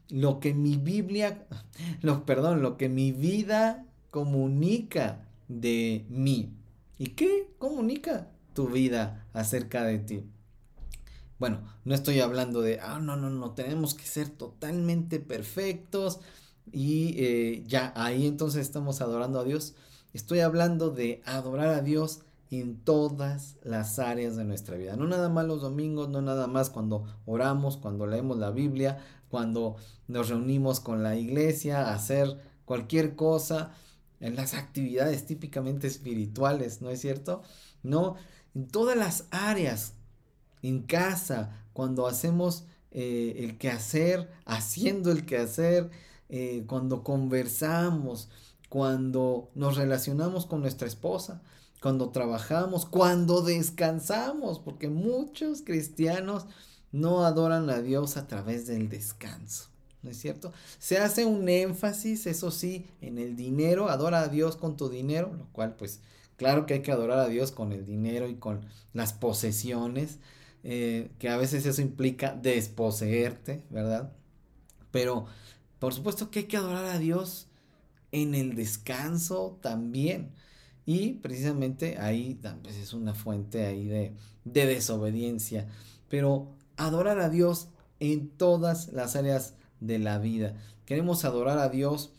lo 0.09 0.39
que 0.39 0.53
mi 0.53 0.75
Biblia, 0.75 1.47
lo, 2.01 2.25
perdón, 2.25 2.61
lo 2.61 2.77
que 2.77 2.89
mi 2.89 3.11
vida 3.11 3.85
comunica 4.11 5.27
de 5.47 6.05
mí. 6.09 6.53
¿Y 6.97 7.07
qué 7.07 7.49
comunica 7.57 8.27
tu 8.53 8.67
vida 8.67 9.25
acerca 9.33 9.83
de 9.83 9.99
ti? 9.99 10.23
Bueno, 11.39 11.61
no 11.85 11.95
estoy 11.95 12.19
hablando 12.19 12.61
de, 12.61 12.79
ah, 12.81 12.99
no, 12.99 13.15
no, 13.15 13.29
no, 13.29 13.51
tenemos 13.51 13.93
que 13.95 14.05
ser 14.05 14.29
totalmente 14.29 15.19
perfectos 15.19 16.19
y 16.71 17.15
eh, 17.17 17.63
ya 17.65 17.93
ahí 17.95 18.27
entonces 18.27 18.61
estamos 18.61 19.01
adorando 19.01 19.39
a 19.39 19.45
Dios. 19.45 19.75
Estoy 20.13 20.41
hablando 20.41 20.89
de 20.89 21.21
adorar 21.25 21.69
a 21.69 21.81
Dios 21.81 22.21
en 22.51 22.77
todas 22.77 23.55
las 23.63 23.99
áreas 23.99 24.35
de 24.35 24.43
nuestra 24.43 24.75
vida. 24.75 24.97
No 24.97 25.07
nada 25.07 25.29
más 25.29 25.45
los 25.45 25.61
domingos, 25.61 26.09
no 26.09 26.21
nada 26.21 26.47
más 26.47 26.69
cuando 26.69 27.05
oramos, 27.25 27.77
cuando 27.77 28.05
leemos 28.05 28.37
la 28.37 28.51
Biblia, 28.51 28.97
cuando 29.29 29.77
nos 30.07 30.29
reunimos 30.29 30.79
con 30.81 31.03
la 31.03 31.15
iglesia 31.15 31.87
a 31.87 31.93
hacer 31.93 32.37
cualquier 32.65 33.15
cosa, 33.15 33.71
en 34.19 34.35
las 34.35 34.53
actividades 34.53 35.25
típicamente 35.25 35.87
espirituales, 35.87 36.81
¿no 36.81 36.89
es 36.89 36.99
cierto? 36.99 37.41
No, 37.83 38.15
en 38.53 38.67
todas 38.67 38.97
las 38.97 39.27
áreas 39.31 39.93
en 40.61 40.83
casa, 40.83 41.65
cuando 41.73 42.07
hacemos 42.07 42.65
eh, 42.91 43.35
el 43.39 43.57
quehacer, 43.57 44.29
haciendo 44.45 45.11
el 45.11 45.25
quehacer, 45.25 45.89
eh, 46.29 46.63
cuando 46.67 47.03
conversamos, 47.03 48.29
cuando 48.69 49.49
nos 49.55 49.77
relacionamos 49.77 50.45
con 50.45 50.61
nuestra 50.61 50.87
esposa, 50.87 51.41
cuando 51.81 52.09
trabajamos, 52.09 52.85
cuando 52.85 53.41
descansamos, 53.41 54.59
porque 54.59 54.89
muchos 54.89 55.61
cristianos 55.61 56.45
no 56.91 57.25
adoran 57.25 57.69
a 57.69 57.81
Dios 57.81 58.17
a 58.17 58.27
través 58.27 58.67
del 58.67 58.89
descanso. 58.89 59.69
¿No 60.01 60.11
es 60.11 60.17
cierto? 60.17 60.53
Se 60.77 60.97
hace 60.97 61.25
un 61.25 61.49
énfasis, 61.49 62.25
eso 62.25 62.51
sí, 62.51 62.87
en 63.01 63.17
el 63.17 63.35
dinero, 63.35 63.89
adora 63.89 64.21
a 64.21 64.27
Dios 64.29 64.55
con 64.55 64.77
tu 64.77 64.87
dinero, 64.89 65.33
lo 65.37 65.45
cual 65.51 65.75
pues 65.75 65.99
claro 66.37 66.65
que 66.65 66.75
hay 66.75 66.81
que 66.81 66.93
adorar 66.93 67.19
a 67.19 67.27
Dios 67.27 67.51
con 67.51 67.73
el 67.73 67.85
dinero 67.85 68.29
y 68.29 68.35
con 68.35 68.61
las 68.93 69.11
posesiones, 69.11 70.19
eh, 70.63 71.11
que 71.19 71.29
a 71.29 71.37
veces 71.37 71.65
eso 71.65 71.81
implica 71.81 72.33
desposeerte, 72.33 73.63
¿verdad? 73.69 74.11
Pero 74.91 75.25
por 75.79 75.93
supuesto 75.93 76.29
que 76.29 76.39
hay 76.39 76.45
que 76.45 76.57
adorar 76.57 76.85
a 76.85 76.99
Dios 76.99 77.47
en 78.11 78.35
el 78.35 78.55
descanso 78.55 79.57
también. 79.61 80.31
Y 80.85 81.13
precisamente 81.13 81.97
ahí 81.99 82.39
pues 82.63 82.75
es 82.75 82.93
una 82.93 83.13
fuente 83.13 83.65
ahí 83.65 83.85
de, 83.85 84.13
de 84.43 84.65
desobediencia. 84.65 85.67
Pero 86.09 86.49
adorar 86.77 87.19
a 87.19 87.29
Dios 87.29 87.69
en 87.99 88.29
todas 88.29 88.91
las 88.91 89.15
áreas 89.15 89.53
de 89.79 89.99
la 89.99 90.17
vida. 90.17 90.55
Queremos 90.85 91.25
adorar 91.25 91.59
a 91.59 91.69
Dios 91.69 92.11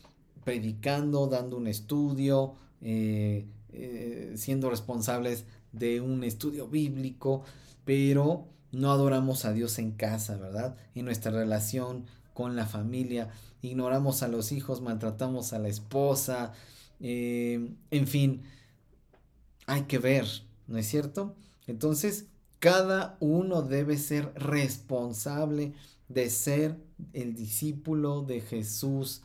predicando, 0.45 1.27
dando 1.27 1.57
un 1.57 1.67
estudio, 1.67 2.55
eh, 2.81 3.47
eh, 3.73 4.33
siendo 4.37 4.71
responsables 4.71 5.45
de 5.73 6.01
un 6.01 6.25
estudio 6.25 6.69
bíblico, 6.69 7.43
pero 7.91 8.47
no 8.71 8.93
adoramos 8.93 9.45
a 9.45 9.53
Dios 9.53 9.81
en 9.81 9.91
casa, 9.91 10.37
¿verdad? 10.37 10.77
En 10.95 11.07
nuestra 11.07 11.33
relación 11.33 12.07
con 12.35 12.55
la 12.55 12.65
familia, 12.65 13.31
ignoramos 13.63 14.23
a 14.23 14.29
los 14.29 14.53
hijos, 14.53 14.81
maltratamos 14.81 15.53
a 15.53 15.59
la 15.59 15.67
esposa, 15.67 16.53
eh, 17.01 17.75
en 17.91 18.07
fin, 18.07 18.45
hay 19.67 19.83
que 19.87 19.99
ver, 19.99 20.25
¿no 20.69 20.79
es 20.79 20.87
cierto? 20.87 21.35
Entonces, 21.67 22.27
cada 22.61 23.17
uno 23.19 23.63
debe 23.63 23.99
ser 23.99 24.33
responsable 24.37 25.73
de 26.07 26.31
ser 26.31 26.77
el 27.13 27.35
discípulo 27.35 28.23
de 28.23 28.41
Jesús 28.41 29.23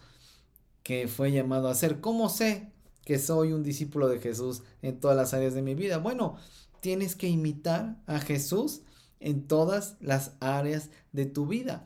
que 0.82 1.08
fue 1.08 1.32
llamado 1.32 1.68
a 1.68 1.76
ser. 1.76 2.02
¿Cómo 2.02 2.30
sé 2.30 2.72
que 3.04 3.20
soy 3.20 3.52
un 3.52 3.62
discípulo 3.62 4.08
de 4.08 4.20
Jesús 4.20 4.64
en 4.82 5.00
todas 5.00 5.16
las 5.16 5.36
áreas 5.36 5.54
de 5.54 5.62
mi 5.62 5.76
vida? 5.76 6.00
Bueno, 6.00 6.38
tienes 6.86 7.16
que 7.16 7.28
imitar 7.28 7.98
a 8.06 8.20
Jesús 8.20 8.82
en 9.20 9.48
todas 9.48 9.96
las 10.02 10.34
áreas 10.40 10.92
de 11.14 11.26
tu 11.26 11.48
vida. 11.48 11.84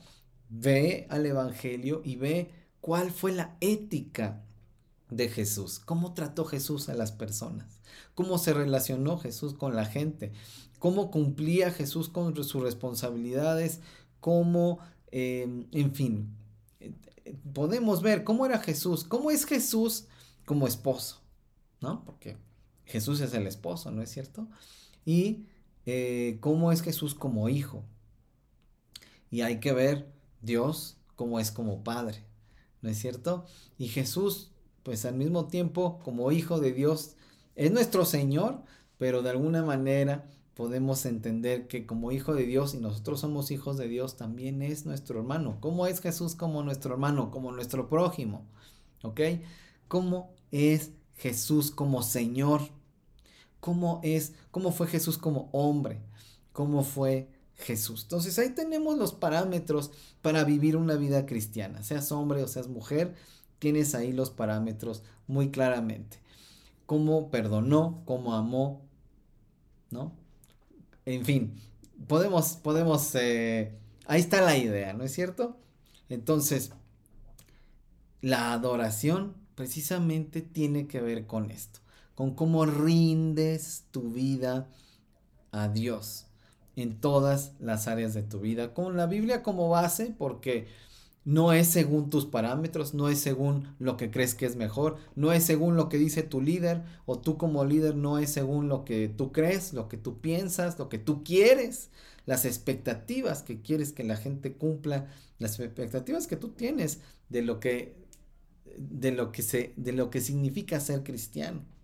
Ve 0.50 1.08
al 1.10 1.26
Evangelio 1.26 2.02
y 2.04 2.18
ve 2.18 2.52
cuál 2.82 3.10
fue 3.10 3.32
la 3.32 3.56
ética 3.62 4.44
de 5.10 5.30
Jesús, 5.30 5.80
cómo 5.80 6.14
trató 6.14 6.44
Jesús 6.44 6.90
a 6.90 6.96
las 6.96 7.14
personas, 7.14 7.80
cómo 8.14 8.38
se 8.38 8.54
relacionó 8.54 9.18
Jesús 9.18 9.54
con 9.54 9.74
la 9.74 9.86
gente, 9.86 10.34
cómo 10.80 11.12
cumplía 11.12 11.72
Jesús 11.72 12.10
con 12.10 12.36
sus 12.36 12.62
responsabilidades, 12.62 13.80
cómo, 14.20 14.80
em, 15.12 15.68
en 15.72 15.96
fin, 15.96 16.36
podemos 17.54 18.02
ver 18.02 18.26
cómo 18.26 18.46
era 18.46 18.60
Jesús, 18.60 19.06
cómo 19.06 19.32
es 19.32 19.46
Jesús 19.46 20.08
como 20.44 20.68
esposo, 20.68 21.22
¿no? 21.80 22.04
Porque 22.04 22.36
Jesús 22.84 23.22
es 23.22 23.34
el 23.34 23.48
esposo, 23.48 23.92
¿no 23.92 24.02
es 24.02 24.12
cierto? 24.12 24.46
Y 25.10 25.48
eh, 25.88 26.38
cómo 26.40 26.72
es 26.72 26.84
Jesús 26.84 27.16
como 27.16 27.50
hijo. 27.50 27.84
Y 29.32 29.42
hay 29.42 29.60
que 29.60 29.74
ver 29.74 30.14
Dios 30.44 30.98
cómo 31.16 31.40
es 31.40 31.50
como 31.50 31.84
padre, 31.84 32.24
¿no 32.84 32.92
es 32.92 33.00
cierto? 33.00 33.44
Y 33.80 33.88
Jesús, 33.88 34.52
pues 34.84 35.06
al 35.06 35.16
mismo 35.16 35.48
tiempo, 35.48 36.00
como 36.04 36.32
hijo 36.32 36.60
de 36.60 36.74
Dios, 36.74 37.16
es 37.56 37.72
nuestro 37.72 38.06
Señor, 38.06 38.62
pero 39.00 39.24
de 39.24 39.32
alguna 39.32 39.64
manera 39.64 40.30
podemos 40.54 41.04
entender 41.08 41.68
que 41.68 41.88
como 41.88 42.12
hijo 42.12 42.36
de 42.36 42.46
Dios 42.46 42.76
y 42.76 42.78
nosotros 42.78 43.22
somos 43.22 43.50
hijos 43.50 43.78
de 43.78 43.88
Dios, 43.88 44.16
también 44.16 44.62
es 44.62 44.86
nuestro 44.86 45.18
hermano. 45.18 45.58
¿Cómo 45.60 45.88
es 45.88 46.02
Jesús 46.02 46.36
como 46.36 46.62
nuestro 46.62 46.94
hermano, 46.94 47.32
como 47.32 47.52
nuestro 47.52 47.90
prójimo? 47.90 48.46
¿Ok? 49.02 49.22
¿Cómo 49.88 50.36
es 50.52 50.92
Jesús 51.18 51.72
como 51.72 52.04
Señor? 52.04 52.62
¿Cómo 53.60 54.00
es, 54.04 54.34
cómo 54.52 54.72
fue 54.72 54.88
Jesús 54.88 55.18
como 55.18 55.50
hombre? 55.52 56.02
¿Cómo 56.54 56.84
fue 56.84 57.30
Jesús? 57.56 58.04
Entonces 58.04 58.40
ahí 58.40 58.50
tenemos 58.52 58.98
los 58.98 59.14
parámetros 59.14 59.92
para 60.22 60.44
vivir 60.44 60.78
una 60.78 60.96
vida 60.96 61.26
cristiana. 61.26 61.84
Seas 61.84 62.12
hombre 62.12 62.44
o 62.44 62.48
seas 62.48 62.68
mujer, 62.68 63.16
tienes 63.60 63.96
ahí 63.96 64.14
los 64.14 64.30
parámetros 64.30 65.04
muy 65.28 65.52
claramente. 65.52 66.18
Cómo 66.86 67.30
perdonó, 67.30 68.02
cómo 68.06 68.34
amó, 68.34 68.82
¿no? 69.92 70.14
En 71.06 71.26
fin, 71.26 71.60
podemos, 72.08 72.54
podemos, 72.54 73.14
eh, 73.16 73.78
ahí 74.06 74.22
está 74.22 74.42
la 74.42 74.58
idea, 74.58 74.94
¿no 74.94 75.04
es 75.04 75.12
cierto? 75.12 75.58
Entonces, 76.10 76.72
la 78.22 78.54
adoración 78.54 79.36
precisamente 79.56 80.42
tiene 80.42 80.88
que 80.88 81.02
ver 81.02 81.26
con 81.28 81.52
esto, 81.52 81.80
con 82.20 82.36
cómo 82.36 82.66
rindes 82.66 83.86
tu 83.92 84.12
vida 84.12 84.68
a 85.54 85.70
Dios 85.70 86.28
en 86.76 87.00
todas 87.00 87.54
las 87.62 87.88
áreas 87.88 88.14
de 88.14 88.24
tu 88.24 88.42
vida, 88.42 88.74
con 88.74 88.98
la 88.98 89.06
Biblia 89.06 89.42
como 89.42 89.70
base, 89.70 90.14
porque 90.18 90.68
no 91.24 91.54
es 91.54 91.70
según 91.70 92.10
tus 92.10 92.26
parámetros, 92.26 92.94
no 92.94 93.08
es 93.08 93.20
según 93.22 93.74
lo 93.80 93.96
que 93.96 94.12
crees 94.12 94.36
que 94.36 94.46
es 94.46 94.58
mejor, 94.58 94.98
no 95.16 95.32
es 95.32 95.46
según 95.46 95.78
lo 95.78 95.88
que 95.88 95.98
dice 95.98 96.22
tu 96.22 96.42
líder 96.42 96.84
o 97.06 97.18
tú 97.18 97.38
como 97.38 97.64
líder 97.64 97.96
no 97.96 98.20
es 98.20 98.32
según 98.32 98.68
lo 98.68 98.84
que 98.84 99.08
tú 99.08 99.32
crees, 99.32 99.72
lo 99.72 99.88
que 99.88 99.96
tú 99.96 100.20
piensas, 100.20 100.78
lo 100.78 100.90
que 100.90 100.98
tú 100.98 101.24
quieres, 101.24 101.90
las 102.26 102.44
expectativas 102.44 103.44
que 103.44 103.62
quieres 103.62 103.94
que 103.94 104.04
la 104.04 104.18
gente 104.18 104.58
cumpla, 104.58 105.08
las 105.38 105.58
expectativas 105.58 106.28
que 106.28 106.36
tú 106.36 106.50
tienes 106.50 107.00
de 107.30 107.44
lo 107.44 107.62
que 107.62 107.96
de 108.78 109.14
lo 109.14 109.32
que 109.32 109.42
se 109.42 109.74
de 109.78 109.94
lo 109.94 110.10
que 110.10 110.20
significa 110.20 110.82
ser 110.82 111.04
cristiano. 111.04 111.79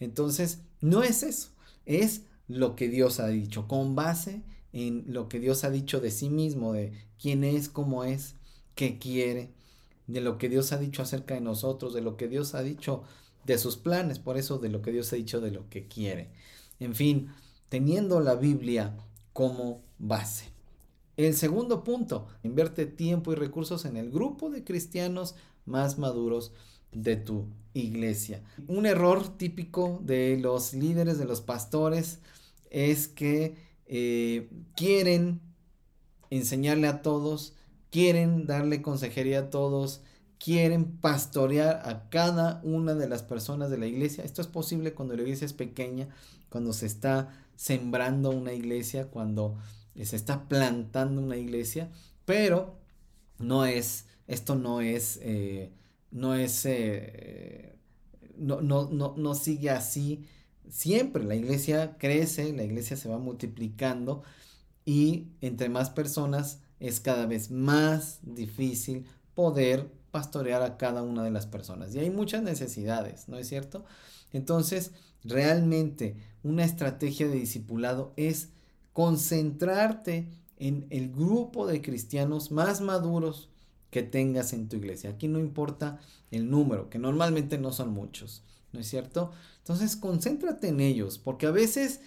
Entonces, 0.00 0.62
no 0.80 1.02
es 1.02 1.22
eso, 1.22 1.50
es 1.86 2.22
lo 2.48 2.74
que 2.74 2.88
Dios 2.88 3.20
ha 3.20 3.28
dicho 3.28 3.68
con 3.68 3.94
base 3.94 4.42
en 4.72 5.04
lo 5.06 5.28
que 5.28 5.40
Dios 5.40 5.64
ha 5.64 5.70
dicho 5.70 6.00
de 6.00 6.10
sí 6.10 6.30
mismo, 6.30 6.72
de 6.72 6.92
quién 7.20 7.44
es, 7.44 7.68
cómo 7.68 8.04
es 8.04 8.34
qué 8.74 8.98
quiere, 8.98 9.52
de 10.06 10.20
lo 10.20 10.38
que 10.38 10.48
Dios 10.48 10.72
ha 10.72 10.78
dicho 10.78 11.02
acerca 11.02 11.34
de 11.34 11.40
nosotros, 11.40 11.92
de 11.94 12.00
lo 12.00 12.16
que 12.16 12.28
Dios 12.28 12.54
ha 12.54 12.62
dicho 12.62 13.02
de 13.44 13.58
sus 13.58 13.76
planes, 13.76 14.18
por 14.18 14.36
eso 14.36 14.58
de 14.58 14.68
lo 14.68 14.82
que 14.82 14.92
Dios 14.92 15.12
ha 15.12 15.16
dicho 15.16 15.40
de 15.40 15.50
lo 15.50 15.68
que 15.68 15.86
quiere. 15.86 16.30
En 16.78 16.94
fin, 16.94 17.28
teniendo 17.68 18.20
la 18.20 18.34
Biblia 18.34 18.96
como 19.32 19.82
base. 19.98 20.46
El 21.16 21.34
segundo 21.34 21.84
punto, 21.84 22.28
invierte 22.42 22.86
tiempo 22.86 23.32
y 23.32 23.36
recursos 23.36 23.84
en 23.84 23.96
el 23.96 24.10
grupo 24.10 24.50
de 24.50 24.64
cristianos 24.64 25.34
más 25.66 25.98
maduros 25.98 26.52
de 26.92 27.16
tu 27.16 27.46
iglesia. 27.74 28.42
Un 28.68 28.86
error 28.86 29.36
típico 29.36 30.00
de 30.02 30.38
los 30.40 30.74
líderes, 30.74 31.18
de 31.18 31.24
los 31.24 31.40
pastores, 31.40 32.18
es 32.70 33.08
que 33.08 33.54
eh, 33.86 34.48
quieren 34.76 35.40
enseñarle 36.30 36.86
a 36.86 37.02
todos 37.02 37.54
quieren 37.90 38.46
darle 38.46 38.82
consejería 38.82 39.40
a 39.40 39.50
todos, 39.50 40.00
quieren 40.38 40.96
pastorear 40.96 41.82
a 41.84 42.08
cada 42.08 42.60
una 42.62 42.94
de 42.94 43.08
las 43.08 43.22
personas 43.22 43.70
de 43.70 43.78
la 43.78 43.86
iglesia. 43.86 44.24
Esto 44.24 44.40
es 44.40 44.48
posible 44.48 44.94
cuando 44.94 45.16
la 45.16 45.22
iglesia 45.22 45.44
es 45.44 45.52
pequeña, 45.52 46.08
cuando 46.48 46.72
se 46.72 46.86
está 46.86 47.28
sembrando 47.56 48.30
una 48.30 48.52
iglesia, 48.52 49.08
cuando 49.08 49.58
se 50.02 50.16
está 50.16 50.48
plantando 50.48 51.20
una 51.20 51.36
iglesia, 51.36 51.90
pero 52.24 52.76
no 53.38 53.66
es, 53.66 54.06
esto 54.28 54.54
no 54.54 54.80
es, 54.80 55.18
eh, 55.22 55.72
no 56.10 56.34
es, 56.34 56.64
eh, 56.66 57.76
no, 58.36 58.60
no, 58.60 58.88
no, 58.90 59.14
no 59.16 59.34
sigue 59.34 59.70
así 59.70 60.26
siempre. 60.68 61.24
La 61.24 61.34
iglesia 61.34 61.96
crece, 61.98 62.52
la 62.52 62.64
iglesia 62.64 62.96
se 62.96 63.08
va 63.08 63.18
multiplicando 63.18 64.22
y 64.84 65.28
entre 65.40 65.68
más 65.68 65.90
personas 65.90 66.60
es 66.80 67.00
cada 67.00 67.26
vez 67.26 67.50
más 67.50 68.20
difícil 68.22 69.06
poder 69.34 69.90
pastorear 70.10 70.62
a 70.62 70.76
cada 70.76 71.02
una 71.02 71.22
de 71.22 71.30
las 71.30 71.46
personas. 71.46 71.94
Y 71.94 71.98
hay 72.00 72.10
muchas 72.10 72.42
necesidades, 72.42 73.28
¿no 73.28 73.38
es 73.38 73.48
cierto? 73.48 73.84
Entonces, 74.32 74.92
realmente 75.22 76.16
una 76.42 76.64
estrategia 76.64 77.28
de 77.28 77.36
discipulado 77.36 78.12
es 78.16 78.50
concentrarte 78.92 80.28
en 80.56 80.86
el 80.90 81.12
grupo 81.12 81.66
de 81.66 81.82
cristianos 81.82 82.50
más 82.50 82.80
maduros 82.80 83.49
que 83.90 84.02
tengas 84.02 84.52
en 84.52 84.68
tu 84.68 84.76
iglesia. 84.76 85.10
Aquí 85.10 85.28
no 85.28 85.38
importa 85.38 86.00
el 86.30 86.50
número, 86.50 86.88
que 86.88 86.98
normalmente 86.98 87.58
no 87.58 87.72
son 87.72 87.90
muchos, 87.92 88.42
¿no 88.72 88.80
es 88.80 88.88
cierto? 88.88 89.32
Entonces, 89.58 89.96
concéntrate 89.96 90.68
en 90.68 90.80
ellos, 90.80 91.18
porque 91.18 91.46
a 91.46 91.50
veces, 91.50 92.00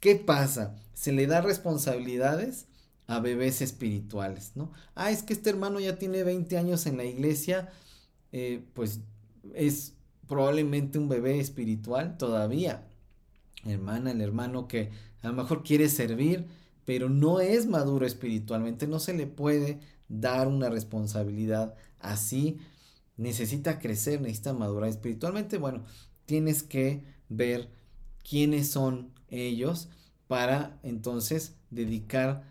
¿qué 0.00 0.16
pasa? 0.16 0.76
Se 0.94 1.12
le 1.12 1.26
da 1.26 1.40
responsabilidades 1.40 2.66
a 3.06 3.20
bebés 3.20 3.60
espirituales, 3.60 4.52
¿no? 4.54 4.72
Ah, 4.94 5.10
es 5.10 5.22
que 5.22 5.32
este 5.34 5.50
hermano 5.50 5.80
ya 5.80 5.98
tiene 5.98 6.22
20 6.22 6.56
años 6.56 6.86
en 6.86 6.96
la 6.96 7.04
iglesia, 7.04 7.70
eh, 8.32 8.64
pues 8.72 9.00
es 9.54 9.94
probablemente 10.26 10.98
un 10.98 11.08
bebé 11.08 11.38
espiritual 11.38 12.16
todavía. 12.16 12.86
Hermana, 13.64 14.10
el 14.12 14.20
hermano 14.20 14.68
que 14.68 14.90
a 15.22 15.28
lo 15.28 15.34
mejor 15.34 15.62
quiere 15.62 15.88
servir, 15.88 16.46
pero 16.84 17.08
no 17.08 17.40
es 17.40 17.66
maduro 17.66 18.06
espiritualmente, 18.06 18.86
no 18.86 19.00
se 19.00 19.14
le 19.14 19.26
puede 19.26 19.80
dar 20.20 20.48
una 20.48 20.68
responsabilidad 20.68 21.74
así. 21.98 22.58
Necesita 23.16 23.78
crecer, 23.78 24.20
necesita 24.20 24.52
madurar 24.52 24.88
espiritualmente. 24.88 25.58
Bueno, 25.58 25.84
tienes 26.26 26.62
que 26.62 27.04
ver 27.28 27.68
quiénes 28.28 28.70
son 28.70 29.12
ellos 29.28 29.88
para 30.26 30.78
entonces 30.82 31.56
dedicar 31.70 32.44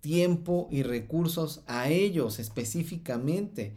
tiempo 0.00 0.68
y 0.70 0.82
recursos 0.82 1.62
a 1.66 1.88
ellos 1.88 2.38
específicamente, 2.38 3.74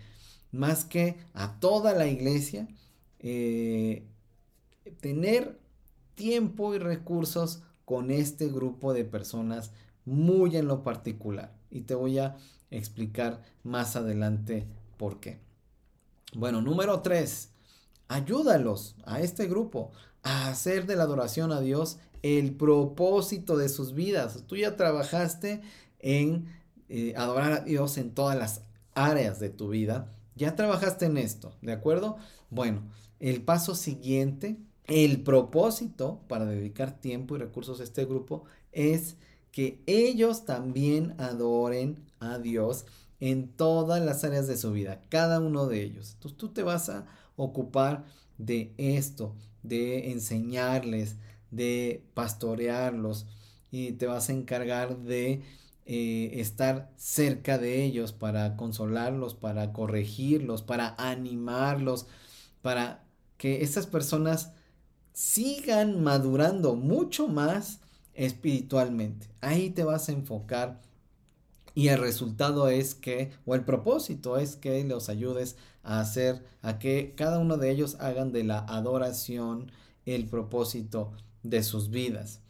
más 0.51 0.85
que 0.85 1.17
a 1.33 1.59
toda 1.59 1.93
la 1.93 2.07
iglesia, 2.07 2.67
eh, 3.19 4.05
tener 5.01 5.59
tiempo 6.15 6.73
y 6.73 6.77
recursos 6.77 7.63
con 7.85 8.11
este 8.11 8.47
grupo 8.47 8.93
de 8.93 9.05
personas 9.05 9.71
muy 10.05 10.55
en 10.55 10.67
lo 10.67 10.83
particular. 10.83 11.55
Y 11.69 11.81
te 11.81 11.95
voy 11.95 12.19
a 12.19 12.37
explicar 12.77 13.41
más 13.63 13.95
adelante 13.95 14.67
por 14.97 15.19
qué. 15.19 15.39
Bueno, 16.33 16.61
número 16.61 17.01
tres, 17.01 17.49
ayúdalos 18.07 18.95
a 19.05 19.21
este 19.21 19.47
grupo 19.47 19.91
a 20.23 20.49
hacer 20.49 20.85
de 20.85 20.95
la 20.95 21.03
adoración 21.03 21.51
a 21.51 21.61
Dios 21.61 21.99
el 22.23 22.55
propósito 22.55 23.57
de 23.57 23.69
sus 23.69 23.93
vidas. 23.93 24.43
Tú 24.47 24.55
ya 24.55 24.75
trabajaste 24.75 25.61
en 25.99 26.47
eh, 26.89 27.13
adorar 27.15 27.53
a 27.53 27.59
Dios 27.59 27.97
en 27.97 28.13
todas 28.13 28.37
las 28.37 28.61
áreas 28.95 29.39
de 29.39 29.49
tu 29.49 29.69
vida, 29.69 30.11
ya 30.35 30.55
trabajaste 30.55 31.05
en 31.05 31.17
esto, 31.17 31.53
¿de 31.61 31.73
acuerdo? 31.73 32.17
Bueno, 32.49 32.83
el 33.19 33.41
paso 33.41 33.75
siguiente, 33.75 34.57
el 34.85 35.23
propósito 35.23 36.21
para 36.27 36.45
dedicar 36.45 36.99
tiempo 36.99 37.35
y 37.35 37.39
recursos 37.39 37.79
a 37.79 37.83
este 37.83 38.05
grupo 38.05 38.43
es 38.71 39.15
que 39.53 39.79
ellos 39.85 40.45
también 40.45 41.13
adoren 41.19 42.03
a 42.19 42.39
Dios 42.39 42.85
en 43.19 43.47
todas 43.47 44.03
las 44.03 44.23
áreas 44.25 44.47
de 44.47 44.57
su 44.57 44.73
vida, 44.73 44.99
cada 45.09 45.39
uno 45.39 45.67
de 45.67 45.83
ellos. 45.83 46.13
Entonces 46.15 46.37
tú 46.37 46.49
te 46.49 46.63
vas 46.63 46.89
a 46.89 47.05
ocupar 47.37 48.03
de 48.39 48.73
esto, 48.77 49.35
de 49.61 50.11
enseñarles, 50.11 51.17
de 51.51 52.03
pastorearlos 52.15 53.27
y 53.71 53.91
te 53.93 54.07
vas 54.07 54.29
a 54.29 54.33
encargar 54.33 54.97
de 54.97 55.43
eh, 55.85 56.31
estar 56.33 56.91
cerca 56.97 57.59
de 57.59 57.85
ellos 57.85 58.11
para 58.11 58.57
consolarlos, 58.57 59.35
para 59.35 59.71
corregirlos, 59.71 60.63
para 60.63 60.95
animarlos, 60.97 62.07
para 62.63 63.03
que 63.37 63.61
estas 63.61 63.85
personas 63.85 64.51
sigan 65.13 66.03
madurando 66.03 66.75
mucho 66.75 67.27
más 67.27 67.82
espiritualmente. 68.13 69.27
Ahí 69.41 69.69
te 69.69 69.83
vas 69.83 70.09
a 70.09 70.13
enfocar 70.13 70.81
y 71.75 71.87
el 71.87 71.99
resultado 71.99 72.67
es 72.67 72.93
que, 72.93 73.31
o 73.45 73.55
el 73.55 73.65
propósito 73.65 74.37
es 74.37 74.55
que 74.55 74.83
los 74.83 75.09
ayudes 75.09 75.55
a 75.81 75.99
hacer, 75.99 76.43
a 76.61 76.77
que 76.77 77.13
cada 77.15 77.39
uno 77.39 77.57
de 77.57 77.71
ellos 77.71 77.97
hagan 77.99 78.31
de 78.31 78.43
la 78.43 78.59
adoración 78.59 79.71
el 80.05 80.25
propósito 80.27 81.13
de 81.41 81.63
sus 81.63 81.89
vidas. 81.89 82.41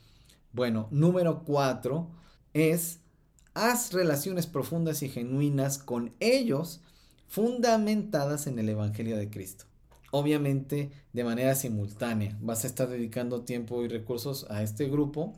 Bueno, 0.52 0.88
número 0.92 1.44
cuatro 1.46 2.10
es 2.54 3.00
haz 3.54 3.94
relaciones 3.94 4.48
profundas 4.48 5.04
y 5.04 5.10
genuinas 5.10 5.78
con 5.78 6.14
ellos 6.20 6.82
fundamentadas 7.28 8.46
en 8.48 8.60
el 8.60 8.70
Evangelio 8.70 9.18
de 9.18 9.30
Cristo. 9.30 9.66
Obviamente 10.12 10.92
de 11.14 11.24
manera 11.24 11.56
simultánea. 11.56 12.38
Vas 12.42 12.64
a 12.64 12.68
estar 12.68 12.88
dedicando 12.90 13.42
tiempo 13.42 13.84
y 13.84 13.88
recursos 13.88 14.46
a 14.50 14.62
este 14.62 14.88
grupo. 14.90 15.34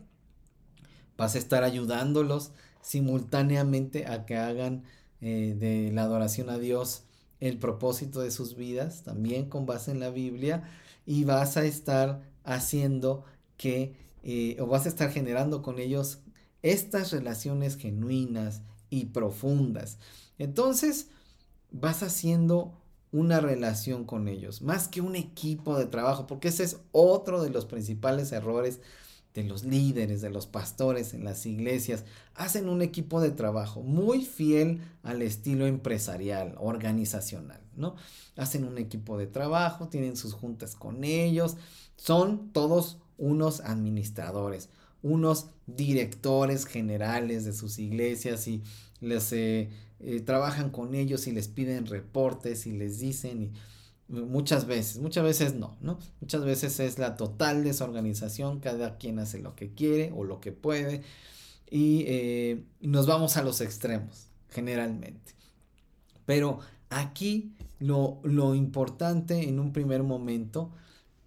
Vas 1.18 1.36
a 1.36 1.40
estar 1.40 1.64
ayudándolos 1.64 2.52
simultáneamente 2.82 4.06
a 4.08 4.26
que 4.26 4.38
hagan 4.38 4.84
eh, 5.22 5.56
de 5.58 5.92
la 5.92 6.04
adoración 6.04 6.50
a 6.50 6.58
Dios 6.58 7.04
el 7.40 7.58
propósito 7.58 8.22
de 8.22 8.32
sus 8.32 8.56
vidas, 8.56 9.04
también 9.04 9.50
con 9.50 9.66
base 9.66 9.92
en 9.92 10.00
la 10.00 10.10
Biblia, 10.10 10.64
y 11.06 11.24
vas 11.24 11.58
a 11.58 11.66
estar 11.66 12.22
haciendo 12.44 13.26
que, 13.58 13.96
eh, 14.24 14.58
o 14.60 14.68
vas 14.68 14.86
a 14.86 14.90
estar 14.90 15.12
generando 15.12 15.62
con 15.62 15.80
ellos 15.80 16.20
estas 16.62 17.12
relaciones 17.12 17.78
genuinas 17.78 18.62
y 18.90 19.06
profundas. 19.06 20.00
Entonces, 20.38 21.10
vas 21.72 22.04
haciendo 22.04 22.74
una 23.12 23.40
relación 23.40 24.06
con 24.06 24.28
ellos, 24.28 24.62
más 24.62 24.88
que 24.88 25.02
un 25.02 25.16
equipo 25.16 25.78
de 25.78 25.86
trabajo, 25.86 26.28
porque 26.28 26.50
ese 26.50 26.64
es 26.64 26.80
otro 26.92 27.42
de 27.42 27.50
los 27.50 27.66
principales 27.66 28.32
errores 28.32 28.80
de 29.36 29.44
los 29.44 29.66
líderes, 29.66 30.22
de 30.22 30.30
los 30.30 30.48
pastores 30.48 31.14
en 31.14 31.26
las 31.26 31.46
iglesias, 31.46 32.06
hacen 32.34 32.70
un 32.70 32.82
equipo 32.82 33.20
de 33.20 33.32
trabajo 33.32 33.82
muy 33.84 34.24
fiel 34.24 34.82
al 35.04 35.22
estilo 35.22 35.68
empresarial, 35.68 36.56
organizacional, 36.58 37.60
¿no? 37.76 37.96
Hacen 38.38 38.64
un 38.64 38.78
equipo 38.78 39.18
de 39.18 39.28
trabajo, 39.28 39.90
tienen 39.90 40.16
sus 40.16 40.34
juntas 40.34 40.76
con 40.76 41.04
ellos, 41.04 41.58
son 41.98 42.54
todos 42.54 42.98
unos 43.18 43.60
administradores, 43.60 44.70
unos 45.04 45.48
directores 45.68 46.66
generales 46.66 47.44
de 47.44 47.54
sus 47.54 47.78
iglesias 47.78 48.48
y 48.48 48.64
les 49.02 49.34
eh, 49.34 49.70
eh, 50.00 50.22
trabajan 50.22 50.70
con 50.70 50.96
ellos 50.96 51.28
y 51.28 51.34
les 51.34 51.50
piden 51.50 51.88
reportes 51.88 52.68
y 52.68 52.72
les 52.72 53.00
dicen 53.00 53.44
y 53.44 53.52
Muchas 54.08 54.68
veces, 54.68 55.00
muchas 55.00 55.24
veces 55.24 55.56
no, 55.56 55.78
¿no? 55.82 55.98
Muchas 56.22 56.46
veces 56.46 56.80
es 56.80 57.00
la 57.00 57.18
total 57.18 57.64
desorganización, 57.64 58.60
cada 58.60 58.98
quien 58.98 59.18
hace 59.18 59.40
lo 59.40 59.56
que 59.56 59.74
quiere 59.74 60.14
o 60.16 60.24
lo 60.24 60.40
que 60.42 60.52
puede 60.52 61.02
y 61.70 62.04
eh, 62.08 62.64
nos 62.82 63.08
vamos 63.08 63.38
a 63.38 63.44
los 63.44 63.62
extremos, 63.62 64.28
generalmente. 64.50 65.34
Pero 66.26 66.60
aquí 66.90 67.54
lo, 67.80 68.22
importante 68.56 69.48
en 69.48 69.60
un 69.60 69.74
primer 69.74 70.04
momento 70.04 70.72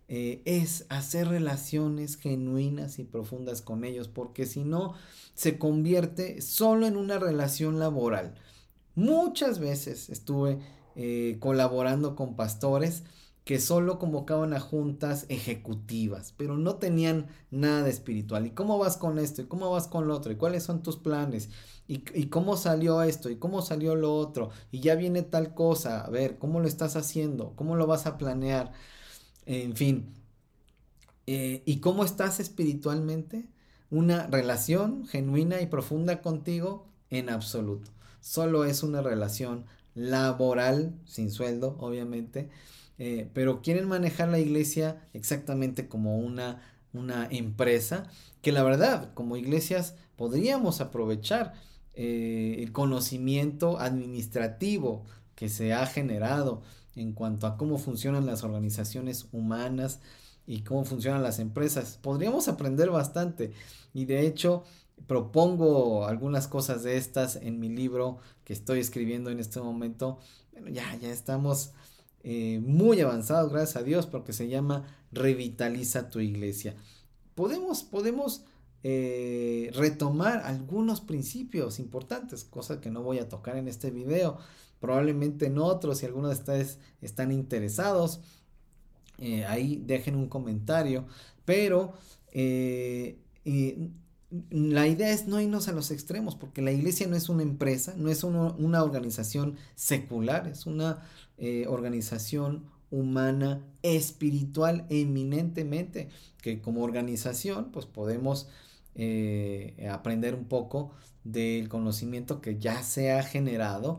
eh, 0.08 0.42
es 0.44 0.86
hacer 0.88 1.28
relaciones 1.28 2.16
genuinas 2.16 2.98
y 2.98 3.04
profundas 3.04 3.62
con 3.62 3.84
ellos, 3.84 4.08
porque 4.08 4.46
si 4.46 4.64
no, 4.64 4.94
se 5.34 5.58
convierte 5.58 6.40
solo 6.40 6.86
en 6.86 6.96
una 6.96 7.18
relación 7.18 7.78
laboral. 7.78 8.34
Muchas 8.94 9.58
veces 9.58 10.08
estuve 10.08 10.58
eh, 11.00 11.36
colaborando 11.38 12.16
con 12.16 12.34
pastores 12.34 13.04
que 13.44 13.60
solo 13.60 14.00
convocaban 14.00 14.52
a 14.52 14.58
juntas 14.58 15.26
ejecutivas, 15.28 16.34
pero 16.36 16.56
no 16.56 16.74
tenían 16.74 17.28
nada 17.52 17.84
de 17.84 17.90
espiritual. 17.90 18.46
¿Y 18.46 18.50
cómo 18.50 18.78
vas 18.78 18.96
con 18.96 19.20
esto? 19.20 19.40
¿Y 19.40 19.44
cómo 19.44 19.70
vas 19.70 19.86
con 19.86 20.08
lo 20.08 20.16
otro? 20.16 20.32
¿Y 20.32 20.34
cuáles 20.34 20.64
son 20.64 20.82
tus 20.82 20.96
planes? 20.96 21.50
¿Y, 21.86 22.00
cómo 22.26 22.56
salió 22.56 23.00
esto? 23.02 23.30
¿Y 23.30 23.36
cómo 23.36 23.62
salió 23.62 23.94
lo 23.94 24.16
otro? 24.16 24.50
Y 24.72 24.80
ya 24.80 24.96
viene 24.96 25.22
tal 25.22 25.54
cosa. 25.54 26.00
A 26.00 26.10
ver, 26.10 26.36
¿cómo 26.36 26.58
lo 26.58 26.66
estás 26.66 26.96
haciendo? 26.96 27.52
¿Cómo 27.54 27.76
lo 27.76 27.86
vas 27.86 28.06
a 28.06 28.18
planear? 28.18 28.72
En 29.46 29.76
fin. 29.76 30.12
Eh, 31.28 31.62
¿Y 31.64 31.78
cómo 31.78 32.04
estás 32.04 32.40
espiritualmente? 32.40 33.46
Una 33.88 34.26
relación 34.26 35.06
genuina 35.06 35.60
y 35.60 35.66
profunda 35.66 36.22
contigo 36.22 36.88
en 37.08 37.30
absoluto. 37.30 37.92
Solo 38.20 38.64
es 38.64 38.82
una 38.82 39.00
relación 39.00 39.64
laboral, 39.94 40.94
sin 41.04 41.30
sueldo, 41.30 41.76
obviamente, 41.80 42.48
eh, 42.98 43.30
pero 43.32 43.62
quieren 43.62 43.88
manejar 43.88 44.28
la 44.28 44.38
iglesia 44.38 45.08
exactamente 45.12 45.88
como 45.88 46.18
una, 46.18 46.62
una 46.92 47.28
empresa, 47.30 48.10
que 48.42 48.52
la 48.52 48.62
verdad, 48.62 49.12
como 49.14 49.36
iglesias, 49.36 49.94
podríamos 50.16 50.80
aprovechar 50.80 51.54
eh, 51.94 52.56
el 52.62 52.72
conocimiento 52.72 53.78
administrativo 53.78 55.04
que 55.34 55.48
se 55.48 55.72
ha 55.72 55.86
generado 55.86 56.62
en 56.96 57.12
cuanto 57.12 57.46
a 57.46 57.56
cómo 57.56 57.78
funcionan 57.78 58.26
las 58.26 58.42
organizaciones 58.42 59.28
humanas 59.32 60.00
y 60.46 60.62
cómo 60.62 60.84
funcionan 60.84 61.22
las 61.22 61.38
empresas. 61.38 61.98
Podríamos 62.02 62.48
aprender 62.48 62.90
bastante 62.90 63.52
y 63.94 64.04
de 64.06 64.26
hecho 64.26 64.64
propongo 65.06 66.06
algunas 66.06 66.48
cosas 66.48 66.82
de 66.82 66.96
estas 66.96 67.36
en 67.36 67.60
mi 67.60 67.68
libro 67.68 68.18
que 68.44 68.52
estoy 68.52 68.80
escribiendo 68.80 69.30
en 69.30 69.40
este 69.40 69.60
momento. 69.60 70.18
Bueno, 70.52 70.68
ya, 70.68 70.96
ya 70.96 71.10
estamos 71.10 71.72
eh, 72.22 72.60
muy 72.64 73.00
avanzados, 73.00 73.52
gracias 73.52 73.76
a 73.76 73.82
Dios, 73.82 74.06
porque 74.06 74.32
se 74.32 74.48
llama 74.48 74.84
Revitaliza 75.12 76.10
tu 76.10 76.20
iglesia. 76.20 76.74
Podemos, 77.34 77.84
podemos 77.84 78.44
eh, 78.82 79.70
retomar 79.74 80.42
algunos 80.44 81.00
principios 81.00 81.78
importantes, 81.78 82.44
cosa 82.44 82.80
que 82.80 82.90
no 82.90 83.02
voy 83.02 83.18
a 83.18 83.28
tocar 83.28 83.56
en 83.56 83.68
este 83.68 83.90
video, 83.90 84.38
probablemente 84.80 85.46
en 85.46 85.58
otros, 85.58 85.98
si 85.98 86.06
algunos 86.06 86.30
de 86.30 86.36
ustedes 86.36 86.78
están 87.00 87.32
interesados, 87.32 88.20
eh, 89.18 89.44
ahí 89.46 89.82
dejen 89.84 90.14
un 90.14 90.28
comentario, 90.28 91.06
pero 91.44 91.94
la 94.50 94.86
idea 94.86 95.10
es 95.10 95.26
no 95.26 95.40
irnos 95.40 95.68
a 95.68 95.72
los 95.72 95.90
extremos, 95.90 96.34
porque 96.34 96.60
la 96.60 96.72
iglesia 96.72 97.06
no 97.06 97.16
es 97.16 97.28
una 97.28 97.42
empresa, 97.42 97.94
no 97.96 98.10
es 98.10 98.24
una 98.24 98.82
organización 98.82 99.56
secular, 99.74 100.48
es 100.48 100.66
una 100.66 101.02
eh, 101.38 101.66
organización 101.66 102.64
humana, 102.90 103.62
espiritual 103.82 104.86
eminentemente, 104.90 106.08
que 106.42 106.60
como 106.60 106.82
organización 106.82 107.70
pues 107.72 107.86
podemos 107.86 108.48
eh, 108.94 109.88
aprender 109.90 110.34
un 110.34 110.44
poco 110.44 110.92
del 111.24 111.68
conocimiento 111.68 112.40
que 112.40 112.58
ya 112.58 112.82
se 112.82 113.12
ha 113.12 113.22
generado 113.22 113.98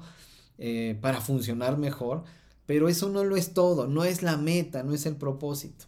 eh, 0.58 0.98
para 1.02 1.22
funcionar 1.22 1.78
mejor, 1.78 2.24
pero 2.66 2.90
eso 2.90 3.10
no 3.10 3.24
lo 3.24 3.36
es 3.36 3.54
todo, 3.54 3.88
no 3.88 4.04
es 4.04 4.22
la 4.22 4.38
meta, 4.38 4.84
no 4.84 4.94
es 4.94 5.06
el 5.06 5.16
propósito. 5.16 5.86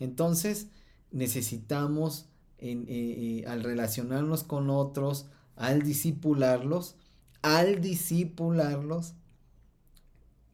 Entonces 0.00 0.68
necesitamos 1.10 2.26
eh, 2.62 2.84
eh, 2.88 3.44
al 3.48 3.64
relacionarnos 3.64 4.44
con 4.44 4.70
otros, 4.70 5.26
al 5.56 5.82
disipularlos, 5.82 6.96
al 7.42 7.80
disipularlos, 7.80 9.14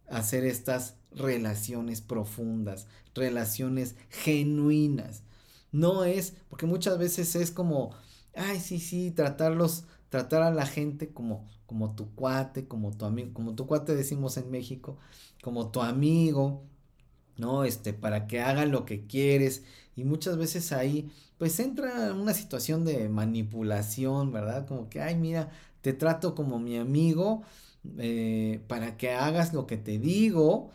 hacer 0.08 0.44
estas 0.44 0.96
relaciones 1.12 2.00
profundas, 2.00 2.86
relaciones 3.14 3.94
genuinas. 4.08 5.22
No 5.70 6.04
es, 6.04 6.34
porque 6.48 6.64
muchas 6.64 6.98
veces 6.98 7.36
es 7.36 7.50
como, 7.50 7.90
ay, 8.34 8.58
sí, 8.58 8.78
sí, 8.78 9.10
tratarlos, 9.10 9.84
tratar 10.08 10.42
a 10.42 10.50
la 10.50 10.64
gente 10.64 11.12
como, 11.12 11.46
como 11.66 11.94
tu 11.94 12.14
cuate, 12.14 12.66
como 12.66 12.96
tu 12.96 13.04
amigo, 13.04 13.34
como 13.34 13.54
tu 13.54 13.66
cuate 13.66 13.94
decimos 13.94 14.38
en 14.38 14.50
México, 14.50 14.96
como 15.42 15.70
tu 15.70 15.82
amigo, 15.82 16.64
¿no? 17.38 17.64
Este, 17.64 17.92
para 17.92 18.26
que 18.26 18.40
haga 18.40 18.66
lo 18.66 18.84
que 18.84 19.06
quieres. 19.06 19.64
Y 19.96 20.04
muchas 20.04 20.36
veces 20.36 20.72
ahí 20.72 21.10
pues 21.38 21.60
entra 21.60 22.12
una 22.14 22.34
situación 22.34 22.84
de 22.84 23.08
manipulación, 23.08 24.32
¿verdad? 24.32 24.66
Como 24.66 24.88
que, 24.88 25.00
ay, 25.00 25.16
mira, 25.16 25.50
te 25.82 25.92
trato 25.92 26.34
como 26.34 26.58
mi 26.58 26.76
amigo 26.76 27.42
eh, 27.98 28.60
para 28.68 28.96
que 28.96 29.12
hagas 29.12 29.52
lo 29.54 29.66
que 29.66 29.76
te 29.76 29.98
digo, 29.98 30.70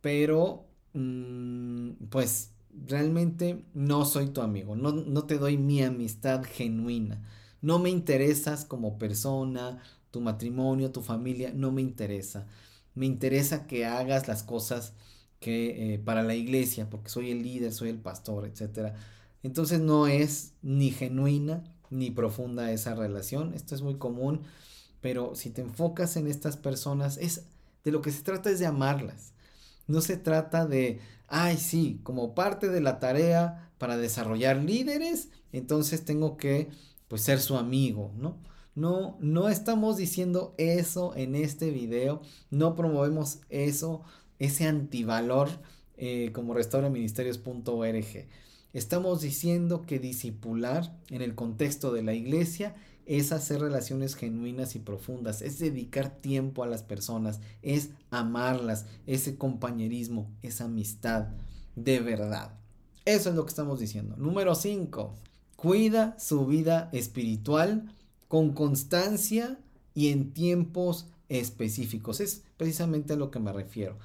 pero 0.00 0.66
mm, 0.94 1.90
pues 2.10 2.52
realmente 2.86 3.64
no 3.74 4.04
soy 4.04 4.28
tu 4.28 4.40
amigo, 4.42 4.76
no, 4.76 4.92
no 4.92 5.24
te 5.26 5.38
doy 5.38 5.58
mi 5.58 5.82
amistad 5.82 6.44
genuina, 6.44 7.22
no 7.62 7.78
me 7.78 7.90
interesas 7.90 8.64
como 8.64 8.98
persona, 8.98 9.82
tu 10.10 10.20
matrimonio, 10.20 10.90
tu 10.92 11.02
familia, 11.02 11.52
no 11.54 11.72
me 11.72 11.82
interesa. 11.82 12.46
Me 12.94 13.06
interesa 13.06 13.66
que 13.66 13.86
hagas 13.86 14.28
las 14.28 14.42
cosas 14.42 14.94
que 15.40 15.94
eh, 15.94 15.98
para 15.98 16.22
la 16.22 16.34
iglesia, 16.34 16.90
porque 16.90 17.10
soy 17.10 17.30
el 17.30 17.42
líder, 17.42 17.72
soy 17.72 17.90
el 17.90 17.98
pastor, 17.98 18.46
etc. 18.46 18.94
Entonces 19.42 19.80
no 19.80 20.06
es 20.06 20.54
ni 20.62 20.90
genuina 20.90 21.64
ni 21.90 22.10
profunda 22.10 22.72
esa 22.72 22.94
relación. 22.94 23.54
Esto 23.54 23.74
es 23.74 23.82
muy 23.82 23.96
común, 23.96 24.42
pero 25.00 25.34
si 25.34 25.50
te 25.50 25.62
enfocas 25.62 26.16
en 26.16 26.26
estas 26.26 26.56
personas, 26.56 27.16
es 27.18 27.44
de 27.84 27.92
lo 27.92 28.02
que 28.02 28.12
se 28.12 28.22
trata 28.22 28.50
es 28.50 28.58
de 28.58 28.66
amarlas. 28.66 29.32
No 29.86 30.00
se 30.00 30.16
trata 30.16 30.66
de, 30.66 31.00
ay, 31.28 31.56
sí, 31.56 32.00
como 32.02 32.34
parte 32.34 32.68
de 32.68 32.80
la 32.80 32.98
tarea 32.98 33.70
para 33.78 33.96
desarrollar 33.96 34.56
líderes, 34.58 35.30
entonces 35.52 36.04
tengo 36.04 36.36
que 36.36 36.68
pues 37.08 37.22
ser 37.22 37.40
su 37.40 37.56
amigo, 37.56 38.12
¿no? 38.16 38.36
No, 38.74 39.16
no 39.20 39.48
estamos 39.48 39.96
diciendo 39.96 40.54
eso 40.56 41.16
en 41.16 41.34
este 41.34 41.70
video, 41.70 42.20
no 42.50 42.76
promovemos 42.76 43.40
eso, 43.48 44.02
ese 44.38 44.66
antivalor 44.66 45.48
eh, 45.96 46.30
como 46.32 46.54
restauraministerios.org. 46.54 48.26
Estamos 48.72 49.20
diciendo 49.20 49.82
que 49.82 49.98
discipular 49.98 50.96
en 51.10 51.22
el 51.22 51.34
contexto 51.34 51.92
de 51.92 52.02
la 52.02 52.14
iglesia 52.14 52.76
es 53.06 53.32
hacer 53.32 53.60
relaciones 53.60 54.14
genuinas 54.14 54.76
y 54.76 54.80
profundas, 54.80 55.40
es 55.40 55.58
dedicar 55.58 56.10
tiempo 56.10 56.62
a 56.62 56.66
las 56.66 56.82
personas, 56.82 57.40
es 57.62 57.90
amarlas, 58.10 58.84
ese 59.06 59.36
compañerismo, 59.36 60.30
esa 60.42 60.66
amistad 60.66 61.28
de 61.74 62.00
verdad. 62.00 62.52
Eso 63.06 63.30
es 63.30 63.34
lo 63.34 63.44
que 63.46 63.50
estamos 63.50 63.80
diciendo. 63.80 64.14
Número 64.18 64.54
5. 64.54 65.14
Cuida 65.56 66.16
su 66.18 66.46
vida 66.46 66.90
espiritual 66.92 67.90
con 68.28 68.52
constancia 68.52 69.58
y 69.94 70.08
en 70.10 70.34
tiempos 70.34 71.06
específicos. 71.30 72.20
Es 72.20 72.44
precisamente 72.58 73.14
a 73.14 73.16
lo 73.16 73.30
que 73.30 73.40
me 73.40 73.52
refiero 73.52 73.98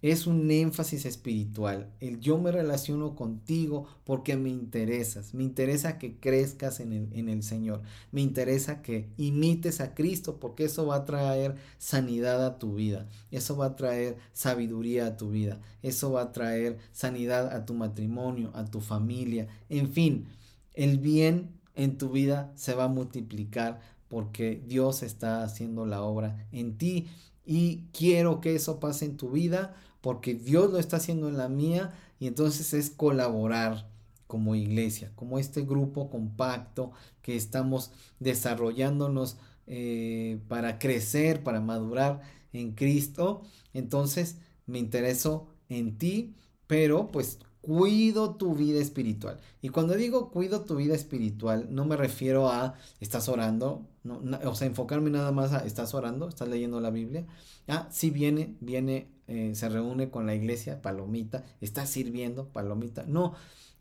es 0.00 0.26
un 0.26 0.48
énfasis 0.50 1.04
espiritual. 1.06 1.90
El 2.00 2.20
yo 2.20 2.38
me 2.38 2.52
relaciono 2.52 3.16
contigo 3.16 3.86
porque 4.04 4.36
me 4.36 4.50
interesas. 4.50 5.34
Me 5.34 5.42
interesa 5.42 5.98
que 5.98 6.16
crezcas 6.18 6.78
en 6.80 6.92
el, 7.12 7.42
Señor. 7.42 7.82
Me 8.12 8.20
interesa 8.20 8.80
que 8.80 9.08
imites 9.16 9.80
a 9.80 9.94
Cristo 9.94 10.38
porque 10.38 10.64
eso 10.64 10.86
va 10.86 10.96
a 10.96 11.04
traer 11.04 11.56
sanidad 11.78 12.46
a 12.46 12.58
tu 12.58 12.74
vida. 12.74 13.08
Eso 13.32 13.56
va 13.56 13.66
a 13.66 13.76
traer 13.76 14.16
sabiduría 14.32 15.06
a 15.06 15.16
tu 15.16 15.30
vida. 15.30 15.60
Eso 15.82 16.12
va 16.12 16.22
a 16.22 16.32
traer 16.32 16.78
sanidad 16.92 17.52
a 17.52 17.66
tu 17.66 17.74
matrimonio, 17.74 18.52
a 18.54 18.64
tu 18.64 18.80
familia. 18.80 19.48
En 19.68 19.90
fin, 19.90 20.26
el 20.74 20.98
bien 20.98 21.50
en 21.74 21.98
tu 21.98 22.10
vida 22.10 22.52
se 22.54 22.74
va 22.74 22.84
a 22.84 22.88
multiplicar 22.88 23.80
porque 24.08 24.62
Dios 24.66 25.02
está 25.02 25.42
haciendo 25.42 25.86
la 25.86 26.02
obra 26.02 26.46
en 26.52 26.78
ti. 26.78 27.08
Y 27.50 27.84
quiero 27.94 28.42
que 28.42 28.54
eso 28.54 28.78
pase 28.78 29.06
en 29.06 29.16
tu 29.16 29.30
vida 29.30 29.74
porque 30.02 30.34
Dios 30.34 30.70
lo 30.70 30.78
está 30.78 30.98
haciendo 30.98 31.30
en 31.30 31.38
la 31.38 31.48
mía 31.48 31.94
y 32.20 32.26
entonces 32.26 32.74
es 32.74 32.90
colaborar 32.90 33.88
como 34.26 34.54
iglesia, 34.54 35.12
como 35.14 35.38
este 35.38 35.62
grupo 35.62 36.10
compacto 36.10 36.92
que 37.22 37.36
estamos 37.36 37.90
desarrollándonos 38.20 39.38
eh, 39.66 40.40
para 40.46 40.78
crecer, 40.78 41.42
para 41.42 41.62
madurar 41.62 42.20
en 42.52 42.72
Cristo. 42.72 43.40
Entonces 43.72 44.36
me 44.66 44.78
intereso 44.78 45.48
en 45.70 45.96
ti, 45.96 46.34
pero 46.66 47.10
pues 47.10 47.38
cuido 47.62 48.34
tu 48.34 48.54
vida 48.54 48.78
espiritual. 48.78 49.40
Y 49.62 49.70
cuando 49.70 49.94
digo 49.94 50.30
cuido 50.30 50.66
tu 50.66 50.76
vida 50.76 50.94
espiritual, 50.94 51.68
no 51.70 51.86
me 51.86 51.96
refiero 51.96 52.50
a 52.50 52.74
estás 53.00 53.30
orando, 53.30 53.86
no, 54.08 54.38
o 54.48 54.54
sea, 54.54 54.66
enfocarme 54.66 55.10
nada 55.10 55.32
más 55.32 55.52
a 55.52 55.66
estás 55.66 55.94
orando, 55.94 56.28
estás 56.28 56.48
leyendo 56.48 56.80
la 56.80 56.90
Biblia. 56.90 57.26
Ah, 57.68 57.88
sí 57.90 58.10
viene, 58.10 58.56
viene 58.60 59.08
eh, 59.28 59.54
se 59.54 59.68
reúne 59.68 60.10
con 60.10 60.26
la 60.26 60.34
iglesia, 60.34 60.80
palomita, 60.80 61.44
está 61.60 61.84
sirviendo, 61.84 62.48
palomita. 62.48 63.04
No, 63.06 63.34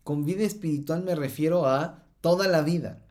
con 0.03 0.25
vida 0.25 0.43
espiritual 0.43 1.03
me 1.03 1.15
refiero 1.15 1.65
a 1.67 2.03
toda 2.19 2.49
la 2.49 2.61
vida. 2.61 3.01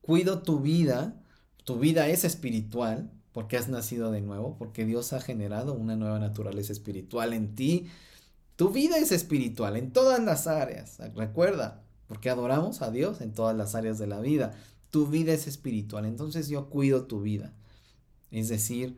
Cuido 0.00 0.42
tu 0.42 0.60
vida, 0.60 1.20
tu 1.64 1.78
vida 1.78 2.08
es 2.08 2.24
espiritual 2.24 3.10
porque 3.32 3.56
has 3.56 3.68
nacido 3.68 4.12
de 4.12 4.20
nuevo, 4.20 4.56
porque 4.56 4.84
Dios 4.84 5.12
ha 5.12 5.20
generado 5.20 5.74
una 5.74 5.96
nueva 5.96 6.20
naturaleza 6.20 6.72
espiritual 6.72 7.32
en 7.32 7.56
ti. 7.56 7.88
Tu 8.54 8.70
vida 8.70 8.96
es 8.98 9.10
espiritual 9.10 9.76
en 9.76 9.92
todas 9.92 10.22
las 10.22 10.46
áreas, 10.46 10.98
recuerda, 11.16 11.82
porque 12.06 12.30
adoramos 12.30 12.80
a 12.80 12.92
Dios 12.92 13.20
en 13.20 13.32
todas 13.32 13.56
las 13.56 13.74
áreas 13.74 13.98
de 13.98 14.06
la 14.06 14.20
vida. 14.20 14.54
Tu 14.94 15.08
vida 15.08 15.32
es 15.32 15.48
espiritual, 15.48 16.04
entonces 16.04 16.48
yo 16.48 16.70
cuido 16.70 17.06
tu 17.06 17.20
vida. 17.20 17.52
Es 18.30 18.48
decir, 18.48 18.96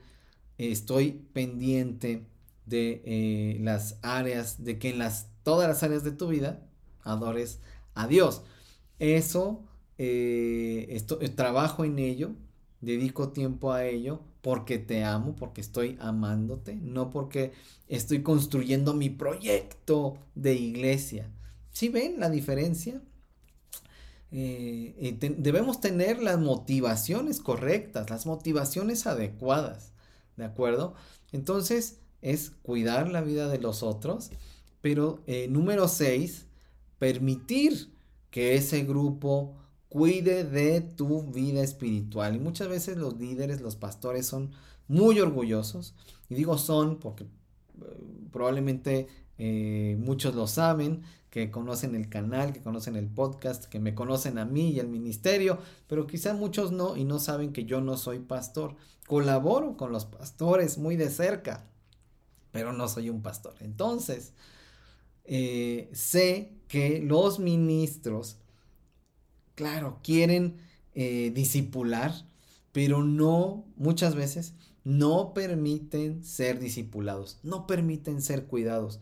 estoy 0.59 1.25
pendiente 1.33 2.27
de 2.67 3.01
eh, 3.07 3.57
las 3.63 3.99
áreas, 4.03 4.63
de 4.63 4.79
que 4.79 4.91
en 4.91 4.99
las, 4.99 5.31
todas 5.43 5.67
las 5.67 5.83
áreas 5.83 6.05
de 6.05 6.13
tu 6.13 6.29
vida 6.29 6.69
adores 7.03 7.61
a 7.95 8.07
Dios. 8.09 8.43
Eso, 8.99 9.65
eh, 9.97 10.87
eh, 10.91 11.29
trabajo 11.31 11.87
en 11.87 11.99
ello, 11.99 12.33
dedico 12.83 13.31
tiempo 13.31 13.73
a 13.73 13.87
ello 13.87 14.21
porque 14.43 14.77
te 14.79 15.03
amo, 15.03 15.35
porque 15.35 15.63
estoy 15.63 15.97
amándote, 15.99 16.75
no 16.75 17.11
porque 17.11 17.53
estoy 17.89 18.23
construyendo 18.23 18.93
mi 18.93 19.09
proyecto 19.09 20.19
de 20.35 20.57
iglesia. 20.57 21.33
¿Sí 21.71 21.89
ven 21.89 22.21
la 22.21 22.29
diferencia? 22.29 23.01
Debemos 24.31 25.81
tener 25.81 26.23
las 26.23 26.39
motivaciones 26.39 27.41
correctas, 27.41 28.11
las 28.11 28.27
motivaciones 28.27 29.07
adecuadas. 29.07 29.93
¿de 30.37 30.45
acuerdo? 30.45 30.95
Entonces 31.33 31.99
es 32.23 32.51
cuidar 32.63 33.09
la 33.09 33.23
vida 33.23 33.49
de 33.49 33.59
los 33.59 33.83
otros, 33.83 34.31
pero 34.81 35.23
eh, 35.27 35.49
número 35.49 35.89
seis, 35.89 36.47
permitir 36.99 37.93
que 38.31 38.55
ese 38.55 38.85
grupo 38.85 39.57
cuide 39.89 40.45
de 40.45 40.81
tu 40.81 41.23
vida 41.23 41.63
espiritual. 41.63 42.37
Y 42.37 42.39
muchas 42.39 42.69
veces 42.69 42.97
los 42.97 43.19
líderes, 43.19 43.61
los 43.61 43.77
pastores 43.77 44.27
son 44.27 44.53
muy 44.89 45.21
orgullosos, 45.21 45.95
y 46.29 46.35
digo 46.35 46.59
son 46.59 46.99
porque 46.99 47.25
eh, 47.25 47.29
probablemente 48.31 49.09
eh, 49.39 49.97
muchos 49.99 50.35
lo 50.35 50.47
saben, 50.47 51.03
que 51.37 51.51
conocen 51.51 51.95
el 51.95 52.09
canal, 52.09 52.55
que 52.55 52.63
conocen 52.63 52.97
el 52.97 53.09
podcast, 53.09 53.67
que 53.67 53.79
me 53.79 53.95
conocen 53.95 54.39
a 54.39 54.47
mí 54.47 54.71
y 54.71 54.81
al 54.81 54.89
ministerio, 54.89 55.59
pero 55.87 56.07
quizá 56.07 56.33
muchos 56.33 56.73
no 56.73 56.97
y 56.97 57.05
no 57.05 57.19
saben 57.19 57.53
que 57.53 57.67
yo 57.67 57.83
no 57.83 57.99
soy 57.99 58.21
pastor. 58.21 58.75
Colaboro 59.07 59.77
con 59.77 59.93
los 59.93 60.07
pastores 60.07 60.79
muy 60.79 60.97
de 60.97 61.11
cerca, 61.11 61.69
pero 62.53 62.73
no 62.73 62.89
soy 62.89 63.11
un 63.11 63.21
pastor. 63.21 63.55
Entonces, 63.61 64.33
eh, 65.27 65.91
sé 65.93 66.55
que 66.69 67.03
los 67.03 67.39
ministros, 67.39 68.39
claro, 69.55 70.01
quieren 70.03 70.57
eh, 70.95 71.33
disipular, 71.35 72.15
pero 72.73 73.05
no, 73.05 73.67
muchas 73.77 74.15
veces, 74.15 74.55
no 74.85 75.35
permiten 75.35 76.25
ser 76.25 76.61
discipulados, 76.61 77.41
no 77.43 77.67
permiten 77.67 78.23
ser 78.23 78.47
cuidados 78.47 79.01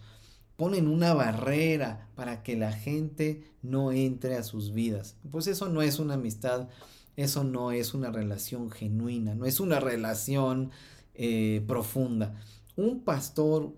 ponen 0.56 0.86
una 0.86 1.14
barrera 1.14 2.08
para 2.14 2.42
que 2.42 2.56
la 2.56 2.72
gente 2.72 3.44
no 3.62 3.92
entre 3.92 4.36
a 4.36 4.42
sus 4.42 4.72
vidas. 4.72 5.16
Pues 5.30 5.46
eso 5.46 5.68
no 5.68 5.82
es 5.82 5.98
una 5.98 6.14
amistad, 6.14 6.68
eso 7.16 7.44
no 7.44 7.72
es 7.72 7.94
una 7.94 8.10
relación 8.10 8.70
genuina, 8.70 9.34
no 9.34 9.46
es 9.46 9.60
una 9.60 9.80
relación 9.80 10.70
eh, 11.14 11.62
profunda. 11.66 12.34
Un 12.76 13.00
pastor, 13.00 13.72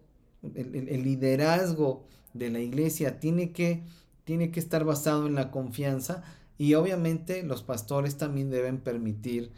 el, 0.55 1.03
liderazgo 1.03 2.05
de 2.35 2.51
la 2.51 2.61
iglesia 2.61 3.21
tiene 3.21 3.53
que, 3.53 3.83
tiene 4.25 4.51
que 4.51 4.61
estar 4.61 4.85
basado 4.85 5.27
en 5.27 5.35
la 5.35 5.51
confianza 5.51 6.23
y 6.59 6.75
obviamente 6.75 7.43
los 7.43 7.63
pastores 7.63 8.17
también 8.17 8.51
deben 8.51 8.79
permitir 8.81 9.53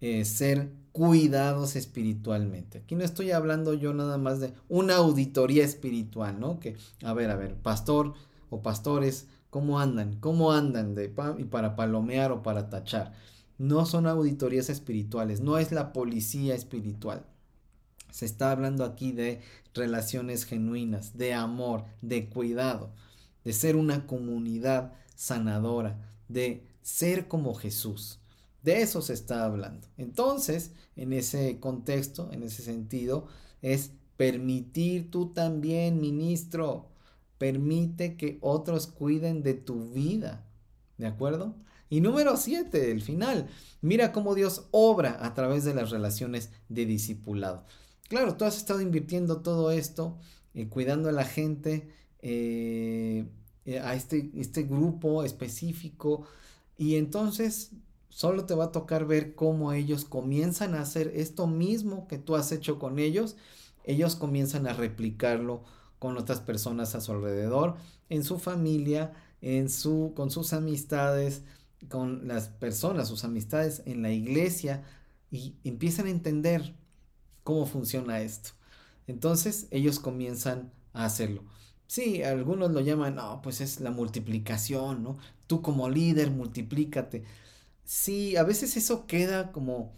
eh, 0.00 0.24
ser 0.24 0.70
cuidados 0.94 1.74
espiritualmente. 1.74 2.78
Aquí 2.78 2.94
no 2.94 3.02
estoy 3.02 3.32
hablando 3.32 3.74
yo 3.74 3.92
nada 3.92 4.16
más 4.16 4.38
de 4.38 4.54
una 4.68 4.94
auditoría 4.94 5.64
espiritual, 5.64 6.38
¿no? 6.38 6.60
Que, 6.60 6.76
a 7.02 7.12
ver, 7.12 7.32
a 7.32 7.36
ver, 7.36 7.56
pastor 7.56 8.14
o 8.48 8.62
pastores, 8.62 9.26
¿cómo 9.50 9.80
andan? 9.80 10.20
¿Cómo 10.20 10.52
andan 10.52 10.94
de 10.94 11.12
y 11.38 11.44
para 11.46 11.74
palomear 11.74 12.30
o 12.30 12.44
para 12.44 12.70
tachar? 12.70 13.12
No 13.58 13.86
son 13.86 14.06
auditorías 14.06 14.70
espirituales, 14.70 15.40
no 15.40 15.58
es 15.58 15.72
la 15.72 15.92
policía 15.92 16.54
espiritual. 16.54 17.26
Se 18.12 18.24
está 18.24 18.52
hablando 18.52 18.84
aquí 18.84 19.10
de 19.10 19.40
relaciones 19.74 20.44
genuinas, 20.44 21.18
de 21.18 21.34
amor, 21.34 21.86
de 22.02 22.28
cuidado, 22.28 22.92
de 23.42 23.52
ser 23.52 23.74
una 23.74 24.06
comunidad 24.06 24.92
sanadora, 25.16 25.98
de 26.28 26.62
ser 26.82 27.26
como 27.26 27.52
Jesús 27.54 28.20
De 28.64 28.80
eso 28.80 29.02
se 29.02 29.12
está 29.12 29.44
hablando. 29.44 29.86
Entonces, 29.98 30.72
en 30.96 31.12
ese 31.12 31.60
contexto, 31.60 32.30
en 32.32 32.42
ese 32.42 32.62
sentido, 32.62 33.26
es 33.60 33.90
permitir 34.16 35.10
tú 35.10 35.34
también, 35.34 36.00
ministro, 36.00 36.88
permite 37.36 38.16
que 38.16 38.38
otros 38.40 38.86
cuiden 38.86 39.42
de 39.42 39.52
tu 39.52 39.90
vida. 39.90 40.46
¿De 40.96 41.06
acuerdo? 41.06 41.56
Y 41.90 42.00
número 42.00 42.38
siete, 42.38 42.90
el 42.90 43.02
final. 43.02 43.48
Mira 43.82 44.12
cómo 44.12 44.34
Dios 44.34 44.66
obra 44.70 45.18
a 45.20 45.34
través 45.34 45.64
de 45.64 45.74
las 45.74 45.90
relaciones 45.90 46.50
de 46.70 46.86
discipulado. 46.86 47.64
Claro, 48.08 48.36
tú 48.36 48.46
has 48.46 48.56
estado 48.56 48.80
invirtiendo 48.80 49.42
todo 49.42 49.72
esto, 49.72 50.16
eh, 50.54 50.68
cuidando 50.70 51.10
a 51.10 51.12
la 51.12 51.24
gente, 51.24 51.90
eh, 52.22 53.26
eh, 53.66 53.78
a 53.80 53.94
este, 53.94 54.30
este 54.36 54.62
grupo 54.62 55.22
específico, 55.22 56.26
y 56.78 56.96
entonces 56.96 57.72
solo 58.14 58.46
te 58.46 58.54
va 58.54 58.66
a 58.66 58.72
tocar 58.72 59.06
ver 59.06 59.34
cómo 59.34 59.72
ellos 59.72 60.04
comienzan 60.04 60.76
a 60.76 60.82
hacer 60.82 61.10
esto 61.16 61.48
mismo 61.48 62.06
que 62.06 62.16
tú 62.16 62.36
has 62.36 62.52
hecho 62.52 62.78
con 62.78 63.00
ellos, 63.00 63.36
ellos 63.82 64.14
comienzan 64.14 64.68
a 64.68 64.72
replicarlo 64.72 65.64
con 65.98 66.16
otras 66.16 66.38
personas 66.40 66.94
a 66.94 67.00
su 67.00 67.10
alrededor, 67.10 67.74
en 68.08 68.22
su 68.22 68.38
familia, 68.38 69.12
en 69.42 69.68
su, 69.68 70.12
con 70.14 70.30
sus 70.30 70.52
amistades, 70.52 71.42
con 71.88 72.28
las 72.28 72.46
personas, 72.48 73.08
sus 73.08 73.24
amistades 73.24 73.82
en 73.84 74.02
la 74.02 74.12
iglesia, 74.12 74.84
y 75.32 75.56
empiezan 75.64 76.06
a 76.06 76.10
entender 76.10 76.76
cómo 77.42 77.66
funciona 77.66 78.20
esto. 78.20 78.50
Entonces 79.08 79.66
ellos 79.72 79.98
comienzan 79.98 80.72
a 80.92 81.04
hacerlo. 81.04 81.42
Sí, 81.88 82.22
algunos 82.22 82.70
lo 82.70 82.80
llaman, 82.80 83.16
no, 83.16 83.42
pues 83.42 83.60
es 83.60 83.80
la 83.80 83.90
multiplicación, 83.90 85.02
¿no? 85.02 85.18
Tú 85.48 85.62
como 85.62 85.90
líder, 85.90 86.30
multiplícate. 86.30 87.24
Sí, 87.84 88.36
a 88.36 88.42
veces 88.44 88.76
eso 88.76 89.06
queda 89.06 89.52
como 89.52 89.92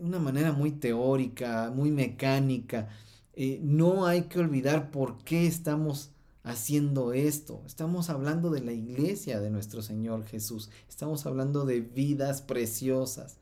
una 0.00 0.18
manera 0.18 0.52
muy 0.52 0.72
teórica, 0.72 1.72
muy 1.74 1.90
mecánica. 1.90 2.88
Eh, 3.34 3.60
no 3.62 4.06
hay 4.06 4.22
que 4.22 4.40
olvidar 4.40 4.90
por 4.90 5.22
qué 5.24 5.46
estamos 5.46 6.10
haciendo 6.44 7.12
esto. 7.12 7.62
Estamos 7.66 8.10
hablando 8.10 8.50
de 8.50 8.60
la 8.60 8.72
iglesia 8.72 9.40
de 9.40 9.50
nuestro 9.50 9.82
Señor 9.82 10.24
Jesús. 10.24 10.70
Estamos 10.88 11.26
hablando 11.26 11.64
de 11.64 11.80
vidas 11.80 12.42
preciosas 12.42 13.36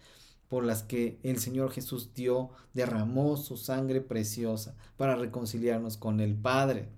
por 0.49 0.65
las 0.65 0.83
que 0.83 1.19
el 1.23 1.39
Señor 1.39 1.71
Jesús 1.71 2.11
dio, 2.15 2.51
derramó 2.75 3.37
su 3.37 3.57
sangre 3.57 4.01
preciosa 4.01 4.75
para 4.97 5.15
reconciliarnos 5.15 5.97
con 5.97 6.21
el 6.21 6.35
Padre. 6.35 6.89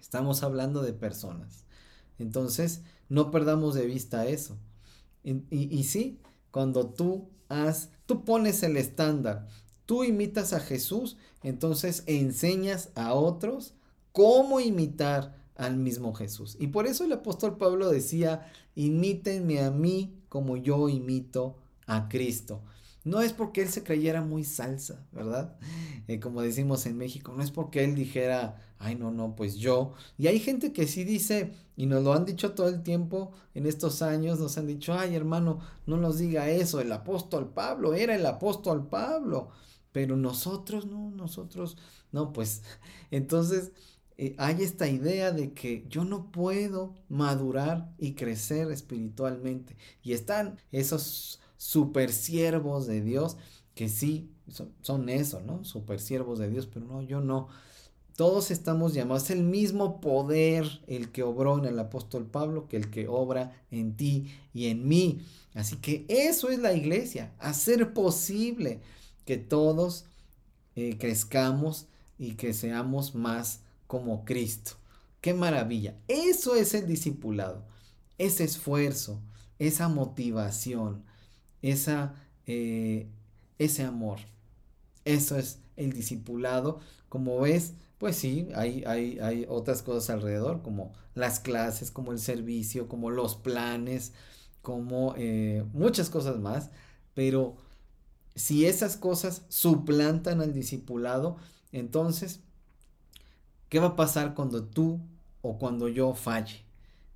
Estamos 0.00 0.42
hablando 0.42 0.82
de 0.82 0.92
personas. 0.92 1.64
Entonces, 2.18 2.82
no 3.08 3.30
perdamos 3.30 3.74
de 3.74 3.86
vista 3.86 4.26
eso. 4.26 4.56
Y, 5.22 5.42
y, 5.50 5.84
sí, 5.84 6.18
cuando 6.50 6.86
tú 6.86 7.28
has, 7.48 7.90
tú 8.06 8.24
pones 8.24 8.62
el 8.62 8.76
estándar, 8.76 9.46
tú 9.86 10.04
imitas 10.04 10.52
a 10.52 10.60
Jesús, 10.60 11.16
entonces 11.42 12.04
enseñas 12.06 12.90
a 12.94 13.14
otros 13.14 13.74
cómo 14.12 14.60
imitar 14.60 15.36
al 15.56 15.76
mismo 15.76 16.14
Jesús. 16.14 16.56
Y 16.58 16.68
por 16.68 16.86
eso 16.86 17.04
el 17.04 17.12
apóstol 17.12 17.58
Pablo 17.58 17.90
decía, 17.90 18.50
imítenme 18.74 19.60
a 19.60 19.70
mí 19.70 20.14
como 20.28 20.56
yo 20.56 20.88
imito 20.88 21.58
a 21.86 22.08
Cristo. 22.08 22.62
No 23.04 23.20
es 23.22 23.32
porque 23.32 23.62
él 23.62 23.68
se 23.68 23.82
creyera 23.82 24.22
muy 24.22 24.44
salsa, 24.44 25.06
¿verdad? 25.12 25.56
Eh, 26.06 26.20
como 26.20 26.42
decimos 26.42 26.84
en 26.86 26.98
México, 26.98 27.32
no 27.34 27.42
es 27.42 27.50
porque 27.50 27.82
él 27.84 27.94
dijera, 27.94 28.58
ay, 28.78 28.94
no, 28.94 29.10
no, 29.10 29.34
pues 29.36 29.56
yo. 29.56 29.94
Y 30.18 30.26
hay 30.26 30.38
gente 30.38 30.72
que 30.72 30.86
sí 30.86 31.04
dice, 31.04 31.52
y 31.76 31.86
nos 31.86 32.04
lo 32.04 32.12
han 32.12 32.26
dicho 32.26 32.52
todo 32.52 32.68
el 32.68 32.82
tiempo 32.82 33.32
en 33.54 33.66
estos 33.66 34.02
años, 34.02 34.38
nos 34.38 34.58
han 34.58 34.66
dicho, 34.66 34.92
ay, 34.92 35.14
hermano, 35.14 35.60
no 35.86 35.96
nos 35.96 36.18
diga 36.18 36.50
eso, 36.50 36.80
el 36.80 36.92
apóstol 36.92 37.52
Pablo 37.54 37.94
era 37.94 38.14
el 38.14 38.26
apóstol 38.26 38.88
Pablo. 38.88 39.50
Pero 39.92 40.16
nosotros, 40.16 40.86
no, 40.86 41.10
nosotros, 41.10 41.76
no, 42.12 42.32
pues 42.32 42.62
entonces 43.10 43.72
eh, 44.18 44.34
hay 44.38 44.62
esta 44.62 44.86
idea 44.88 45.32
de 45.32 45.54
que 45.54 45.86
yo 45.88 46.04
no 46.04 46.30
puedo 46.30 46.94
madurar 47.08 47.94
y 47.98 48.14
crecer 48.14 48.70
espiritualmente. 48.70 49.76
Y 50.02 50.12
están 50.12 50.58
esos 50.72 51.40
super 51.60 52.10
siervos 52.10 52.86
de 52.86 53.02
Dios 53.02 53.36
que 53.74 53.90
sí 53.90 54.30
son, 54.80 55.10
eso, 55.10 55.42
¿no? 55.42 55.62
Super 55.62 56.00
siervos 56.00 56.38
de 56.38 56.48
Dios, 56.48 56.66
pero 56.66 56.86
no, 56.86 57.02
yo 57.02 57.20
no. 57.20 57.48
Todos 58.16 58.50
estamos 58.50 58.94
llamados, 58.94 59.28
el 59.28 59.42
mismo 59.42 60.00
poder 60.00 60.80
el 60.86 61.12
que 61.12 61.22
obró 61.22 61.58
en 61.58 61.66
el 61.66 61.78
apóstol 61.78 62.24
Pablo 62.24 62.66
que 62.66 62.78
el 62.78 62.90
que 62.90 63.08
obra 63.08 63.52
en 63.70 63.94
ti 63.94 64.32
y 64.54 64.68
en 64.68 64.88
mí. 64.88 65.20
Así 65.52 65.76
que 65.76 66.06
eso 66.08 66.48
es 66.48 66.60
la 66.60 66.72
iglesia, 66.72 67.34
hacer 67.38 67.92
posible 67.92 68.80
que 69.26 69.36
todos 69.36 70.06
eh, 70.76 70.96
crezcamos 70.98 71.88
y 72.18 72.36
que 72.36 72.54
seamos 72.54 73.14
más 73.14 73.60
como 73.86 74.24
Cristo. 74.24 74.72
Qué 75.20 75.34
maravilla. 75.34 75.94
Eso 76.08 76.56
es 76.56 76.72
el 76.72 76.86
discipulado. 76.86 77.66
Ese 78.16 78.44
esfuerzo, 78.44 79.20
esa 79.58 79.88
motivación, 79.88 81.04
esa, 81.62 82.14
eh, 82.46 83.08
ese 83.58 83.84
amor. 83.84 84.18
Eso 85.04 85.36
es 85.36 85.60
el 85.76 85.92
discipulado. 85.92 86.80
Como 87.08 87.40
ves, 87.40 87.74
pues 87.98 88.16
sí, 88.16 88.48
hay, 88.54 88.84
hay, 88.86 89.18
hay, 89.20 89.46
otras 89.48 89.82
cosas 89.82 90.10
alrededor, 90.10 90.62
como 90.62 90.92
las 91.14 91.40
clases, 91.40 91.90
como 91.90 92.12
el 92.12 92.18
servicio, 92.18 92.88
como 92.88 93.10
los 93.10 93.36
planes, 93.36 94.12
como 94.62 95.14
eh, 95.16 95.64
muchas 95.72 96.10
cosas 96.10 96.38
más. 96.38 96.70
Pero 97.14 97.56
si 98.34 98.66
esas 98.66 98.96
cosas 98.96 99.42
suplantan 99.48 100.40
al 100.40 100.54
discipulado, 100.54 101.36
entonces 101.72 102.40
¿Qué 103.70 103.78
va 103.78 103.86
a 103.86 103.96
pasar 103.96 104.34
cuando 104.34 104.64
tú 104.64 105.00
o 105.42 105.56
cuando 105.56 105.88
yo 105.88 106.12
falle? 106.14 106.64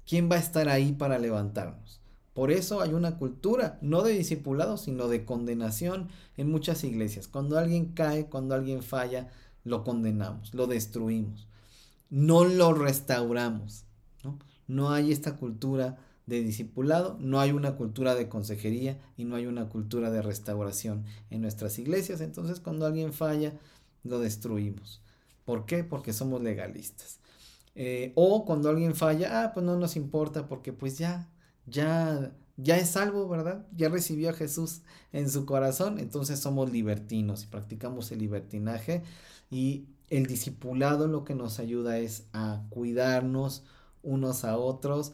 ¿Quién 0.07 0.31
va 0.31 0.37
a 0.37 0.39
estar 0.39 0.69
ahí 0.69 0.93
para 0.93 1.19
levantarnos? 1.19 2.01
Por 2.35 2.51
eso 2.51 2.81
hay 2.81 2.93
una 2.93 3.17
cultura, 3.17 3.79
no 3.81 4.03
de 4.03 4.13
discipulado, 4.13 4.77
sino 4.77 5.09
de 5.09 5.25
condenación 5.25 6.09
en 6.37 6.51
muchas 6.51 6.85
iglesias. 6.85 7.29
Cuando 7.29 7.59
alguien 7.59 7.93
cae, 7.93 8.27
cuando 8.27 8.55
alguien 8.55 8.83
falla, 8.83 9.31
lo 9.63 9.85
condenamos, 9.85 10.53
lo 10.53 10.67
destruimos. 10.67 11.47
No 12.11 12.45
lo 12.45 12.75
restauramos. 12.75 13.85
¿no? 14.23 14.39
no 14.67 14.91
hay 14.91 15.13
esta 15.13 15.37
cultura 15.37 15.99
de 16.27 16.43
discipulado, 16.43 17.17
no 17.21 17.41
hay 17.41 17.53
una 17.53 17.77
cultura 17.77 18.15
de 18.15 18.29
consejería 18.29 18.99
y 19.17 19.25
no 19.25 19.37
hay 19.37 19.47
una 19.47 19.69
cultura 19.69 20.11
de 20.11 20.23
restauración 20.23 21.05
en 21.31 21.43
nuestras 21.43 21.79
iglesias. 21.79 22.21
Entonces 22.21 22.61
cuando 22.61 22.87
alguien 22.87 23.13
falla, 23.13 23.53
lo 24.05 24.19
destruimos. 24.21 25.01
¿Por 25.45 25.67
qué? 25.67 25.85
Porque 25.85 26.13
somos 26.13 26.43
legalistas. 26.43 27.21
Eh, 27.75 28.13
o 28.15 28.45
cuando 28.45 28.71
alguien 28.71 28.95
falla, 28.95 29.45
ah, 29.45 29.53
pues 29.53 29.67
no 29.67 29.77
nos 29.77 29.97
importa 29.97 30.47
porque 30.47 30.73
pues 30.73 30.97
ya, 30.97 31.29
ya, 31.67 32.33
ya 32.57 32.77
es 32.79 32.91
salvo, 32.91 33.29
¿verdad? 33.29 33.67
Ya 33.77 33.89
recibió 33.89 34.31
a 34.31 34.35
Jesús 34.35 34.83
en 35.13 35.31
su 35.31 35.47
corazón, 35.47 35.99
entonces 35.99 36.41
somos 36.41 36.71
libertinos 36.71 37.45
y 37.45 37.47
practicamos 37.47 38.11
el 38.13 38.19
libertinaje 38.19 39.03
y 39.51 39.87
el 40.11 40.27
discipulado 40.27 41.09
lo 41.09 41.25
que 41.25 41.35
nos 41.35 41.59
ayuda 41.59 41.99
es 41.99 42.27
a 42.33 42.63
cuidarnos 42.71 43.65
unos 44.03 44.45
a 44.45 44.59
otros 44.59 45.13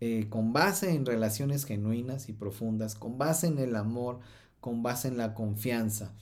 eh, 0.00 0.28
con 0.30 0.54
base 0.54 0.94
en 0.94 1.04
relaciones 1.04 1.66
genuinas 1.66 2.28
y 2.28 2.32
profundas, 2.32 2.94
con 2.94 3.18
base 3.18 3.46
en 3.48 3.58
el 3.58 3.76
amor, 3.76 4.20
con 4.60 4.82
base 4.82 5.08
en 5.08 5.18
la 5.18 5.34
confianza. 5.34 6.14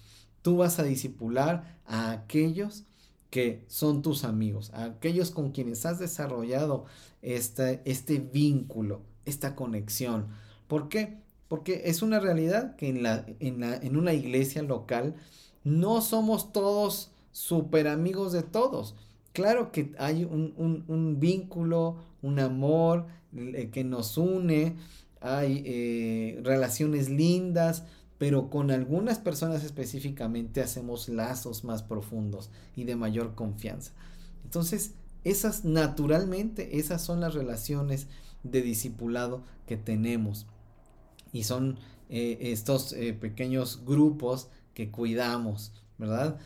Tú 0.43 0.57
vas 0.57 0.81
a 0.81 0.83
discipular 0.83 1.79
a 1.87 2.11
aquellos 2.11 2.85
que 3.31 3.65
son 3.69 4.03
tus 4.03 4.25
amigos, 4.25 4.73
aquellos 4.75 5.31
con 5.31 5.53
quienes 5.53 5.87
has 5.87 5.99
desarrollado 5.99 6.87
este, 7.23 7.83
este 7.85 8.19
vínculo, 8.19 9.03
esta 9.29 9.55
conexión. 9.55 10.27
¿Por 10.67 10.89
qué? 10.89 11.19
Porque 11.49 11.83
es 11.87 12.03
una 12.03 12.21
realidad 12.21 12.77
que 12.77 12.89
en, 12.89 13.03
la, 13.03 13.25
en, 13.41 13.61
la, 13.61 13.77
en 13.77 13.97
una 13.97 14.13
iglesia 14.13 14.63
local 14.63 15.15
no 15.65 16.01
somos 16.01 16.53
todos 16.53 17.11
súper 17.33 17.89
amigos 17.89 18.33
de 18.33 18.43
todos. 18.43 18.95
Claro 19.33 19.71
que 19.73 19.95
hay 19.99 20.25
un, 20.25 20.55
un, 20.57 20.85
un 20.89 21.21
vínculo, 21.21 21.97
un 22.23 22.39
amor 22.41 23.07
eh, 23.37 23.71
que 23.73 23.85
nos 23.85 24.19
une, 24.19 24.77
hay 25.21 25.63
eh, 25.65 26.41
relaciones 26.43 27.09
lindas, 27.09 27.85
pero 28.19 28.51
con 28.51 28.71
algunas 28.71 29.19
personas 29.19 29.65
específicamente 29.65 30.61
hacemos 30.61 31.09
lazos 31.09 31.65
más 31.65 31.83
profundos 31.83 32.51
y 32.75 32.85
de 32.85 32.97
mayor 32.97 33.35
confianza. 33.35 33.93
Entonces, 34.45 34.95
esas 35.31 35.65
naturalmente, 35.65 36.79
esas 36.79 37.03
son 37.03 37.21
las 37.21 37.35
relaciones 37.35 38.07
de 38.43 38.63
discipulado 38.63 39.43
que 39.67 39.77
tenemos. 39.77 40.47
Y 41.33 41.45
son 41.45 41.79
eh, 42.09 42.39
estos 42.41 42.93
eh, 42.93 43.13
pequeños 43.13 43.85
grupos 43.85 44.49
que 44.75 44.91
cuidamos, 44.91 45.73
¿verdad? 45.99 46.39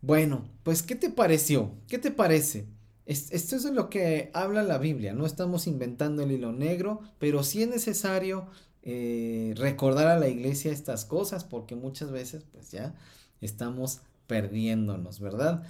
Bueno, 0.00 0.44
pues, 0.62 0.82
¿qué 0.82 0.94
te 0.94 1.10
pareció? 1.10 1.72
¿Qué 1.88 1.98
te 1.98 2.10
parece? 2.10 2.66
esto 3.06 3.54
es 3.54 3.62
de 3.62 3.72
lo 3.72 3.88
que 3.88 4.30
habla 4.34 4.64
la 4.64 4.78
Biblia, 4.78 5.14
no 5.14 5.26
estamos 5.26 5.68
inventando 5.68 6.24
el 6.24 6.32
hilo 6.32 6.50
negro, 6.50 7.02
pero 7.20 7.44
sí 7.44 7.62
es 7.62 7.68
necesario 7.68 8.48
eh, 8.82 9.54
recordar 9.56 10.08
a 10.08 10.18
la 10.18 10.28
iglesia 10.28 10.72
estas 10.72 11.04
cosas, 11.04 11.44
porque 11.44 11.76
muchas 11.76 12.10
veces 12.10 12.44
pues 12.52 12.72
ya 12.72 12.94
estamos 13.40 14.00
perdiéndonos, 14.26 15.20
¿verdad? 15.20 15.64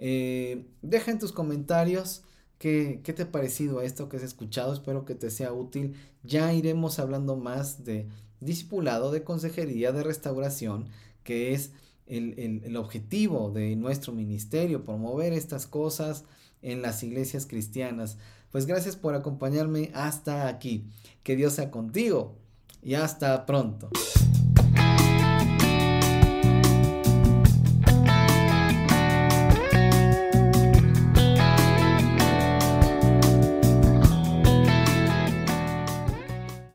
Eh, 0.00 0.66
deja 0.82 1.12
en 1.12 1.20
tus 1.20 1.30
comentarios 1.30 2.22
qué, 2.58 3.00
qué 3.04 3.12
te 3.12 3.22
ha 3.22 3.30
parecido 3.30 3.82
esto 3.82 4.08
que 4.08 4.16
has 4.16 4.22
escuchado, 4.24 4.72
espero 4.72 5.04
que 5.04 5.14
te 5.14 5.30
sea 5.30 5.52
útil. 5.52 5.94
Ya 6.24 6.52
iremos 6.52 6.98
hablando 6.98 7.36
más 7.36 7.84
de 7.84 8.08
discipulado, 8.40 9.12
de 9.12 9.22
consejería, 9.22 9.92
de 9.92 10.02
restauración, 10.02 10.88
que 11.22 11.52
es 11.52 11.72
el, 12.10 12.76
objetivo 12.76 13.50
de 13.50 13.76
nuestro 13.76 14.12
ministerio, 14.12 14.84
promover 14.84 15.32
estas 15.32 15.66
cosas 15.66 16.24
en 16.62 16.82
las 16.82 17.02
iglesias 17.02 17.46
cristianas. 17.46 18.18
Pues 18.50 18.66
gracias 18.66 18.96
por 18.96 19.14
acompañarme 19.14 19.90
hasta 19.94 20.48
aquí. 20.48 20.84
Que 21.22 21.36
Dios 21.36 21.54
sea 21.54 21.70
contigo 21.70 22.34
y 22.82 22.94
hasta 22.94 23.46
pronto. 23.46 23.90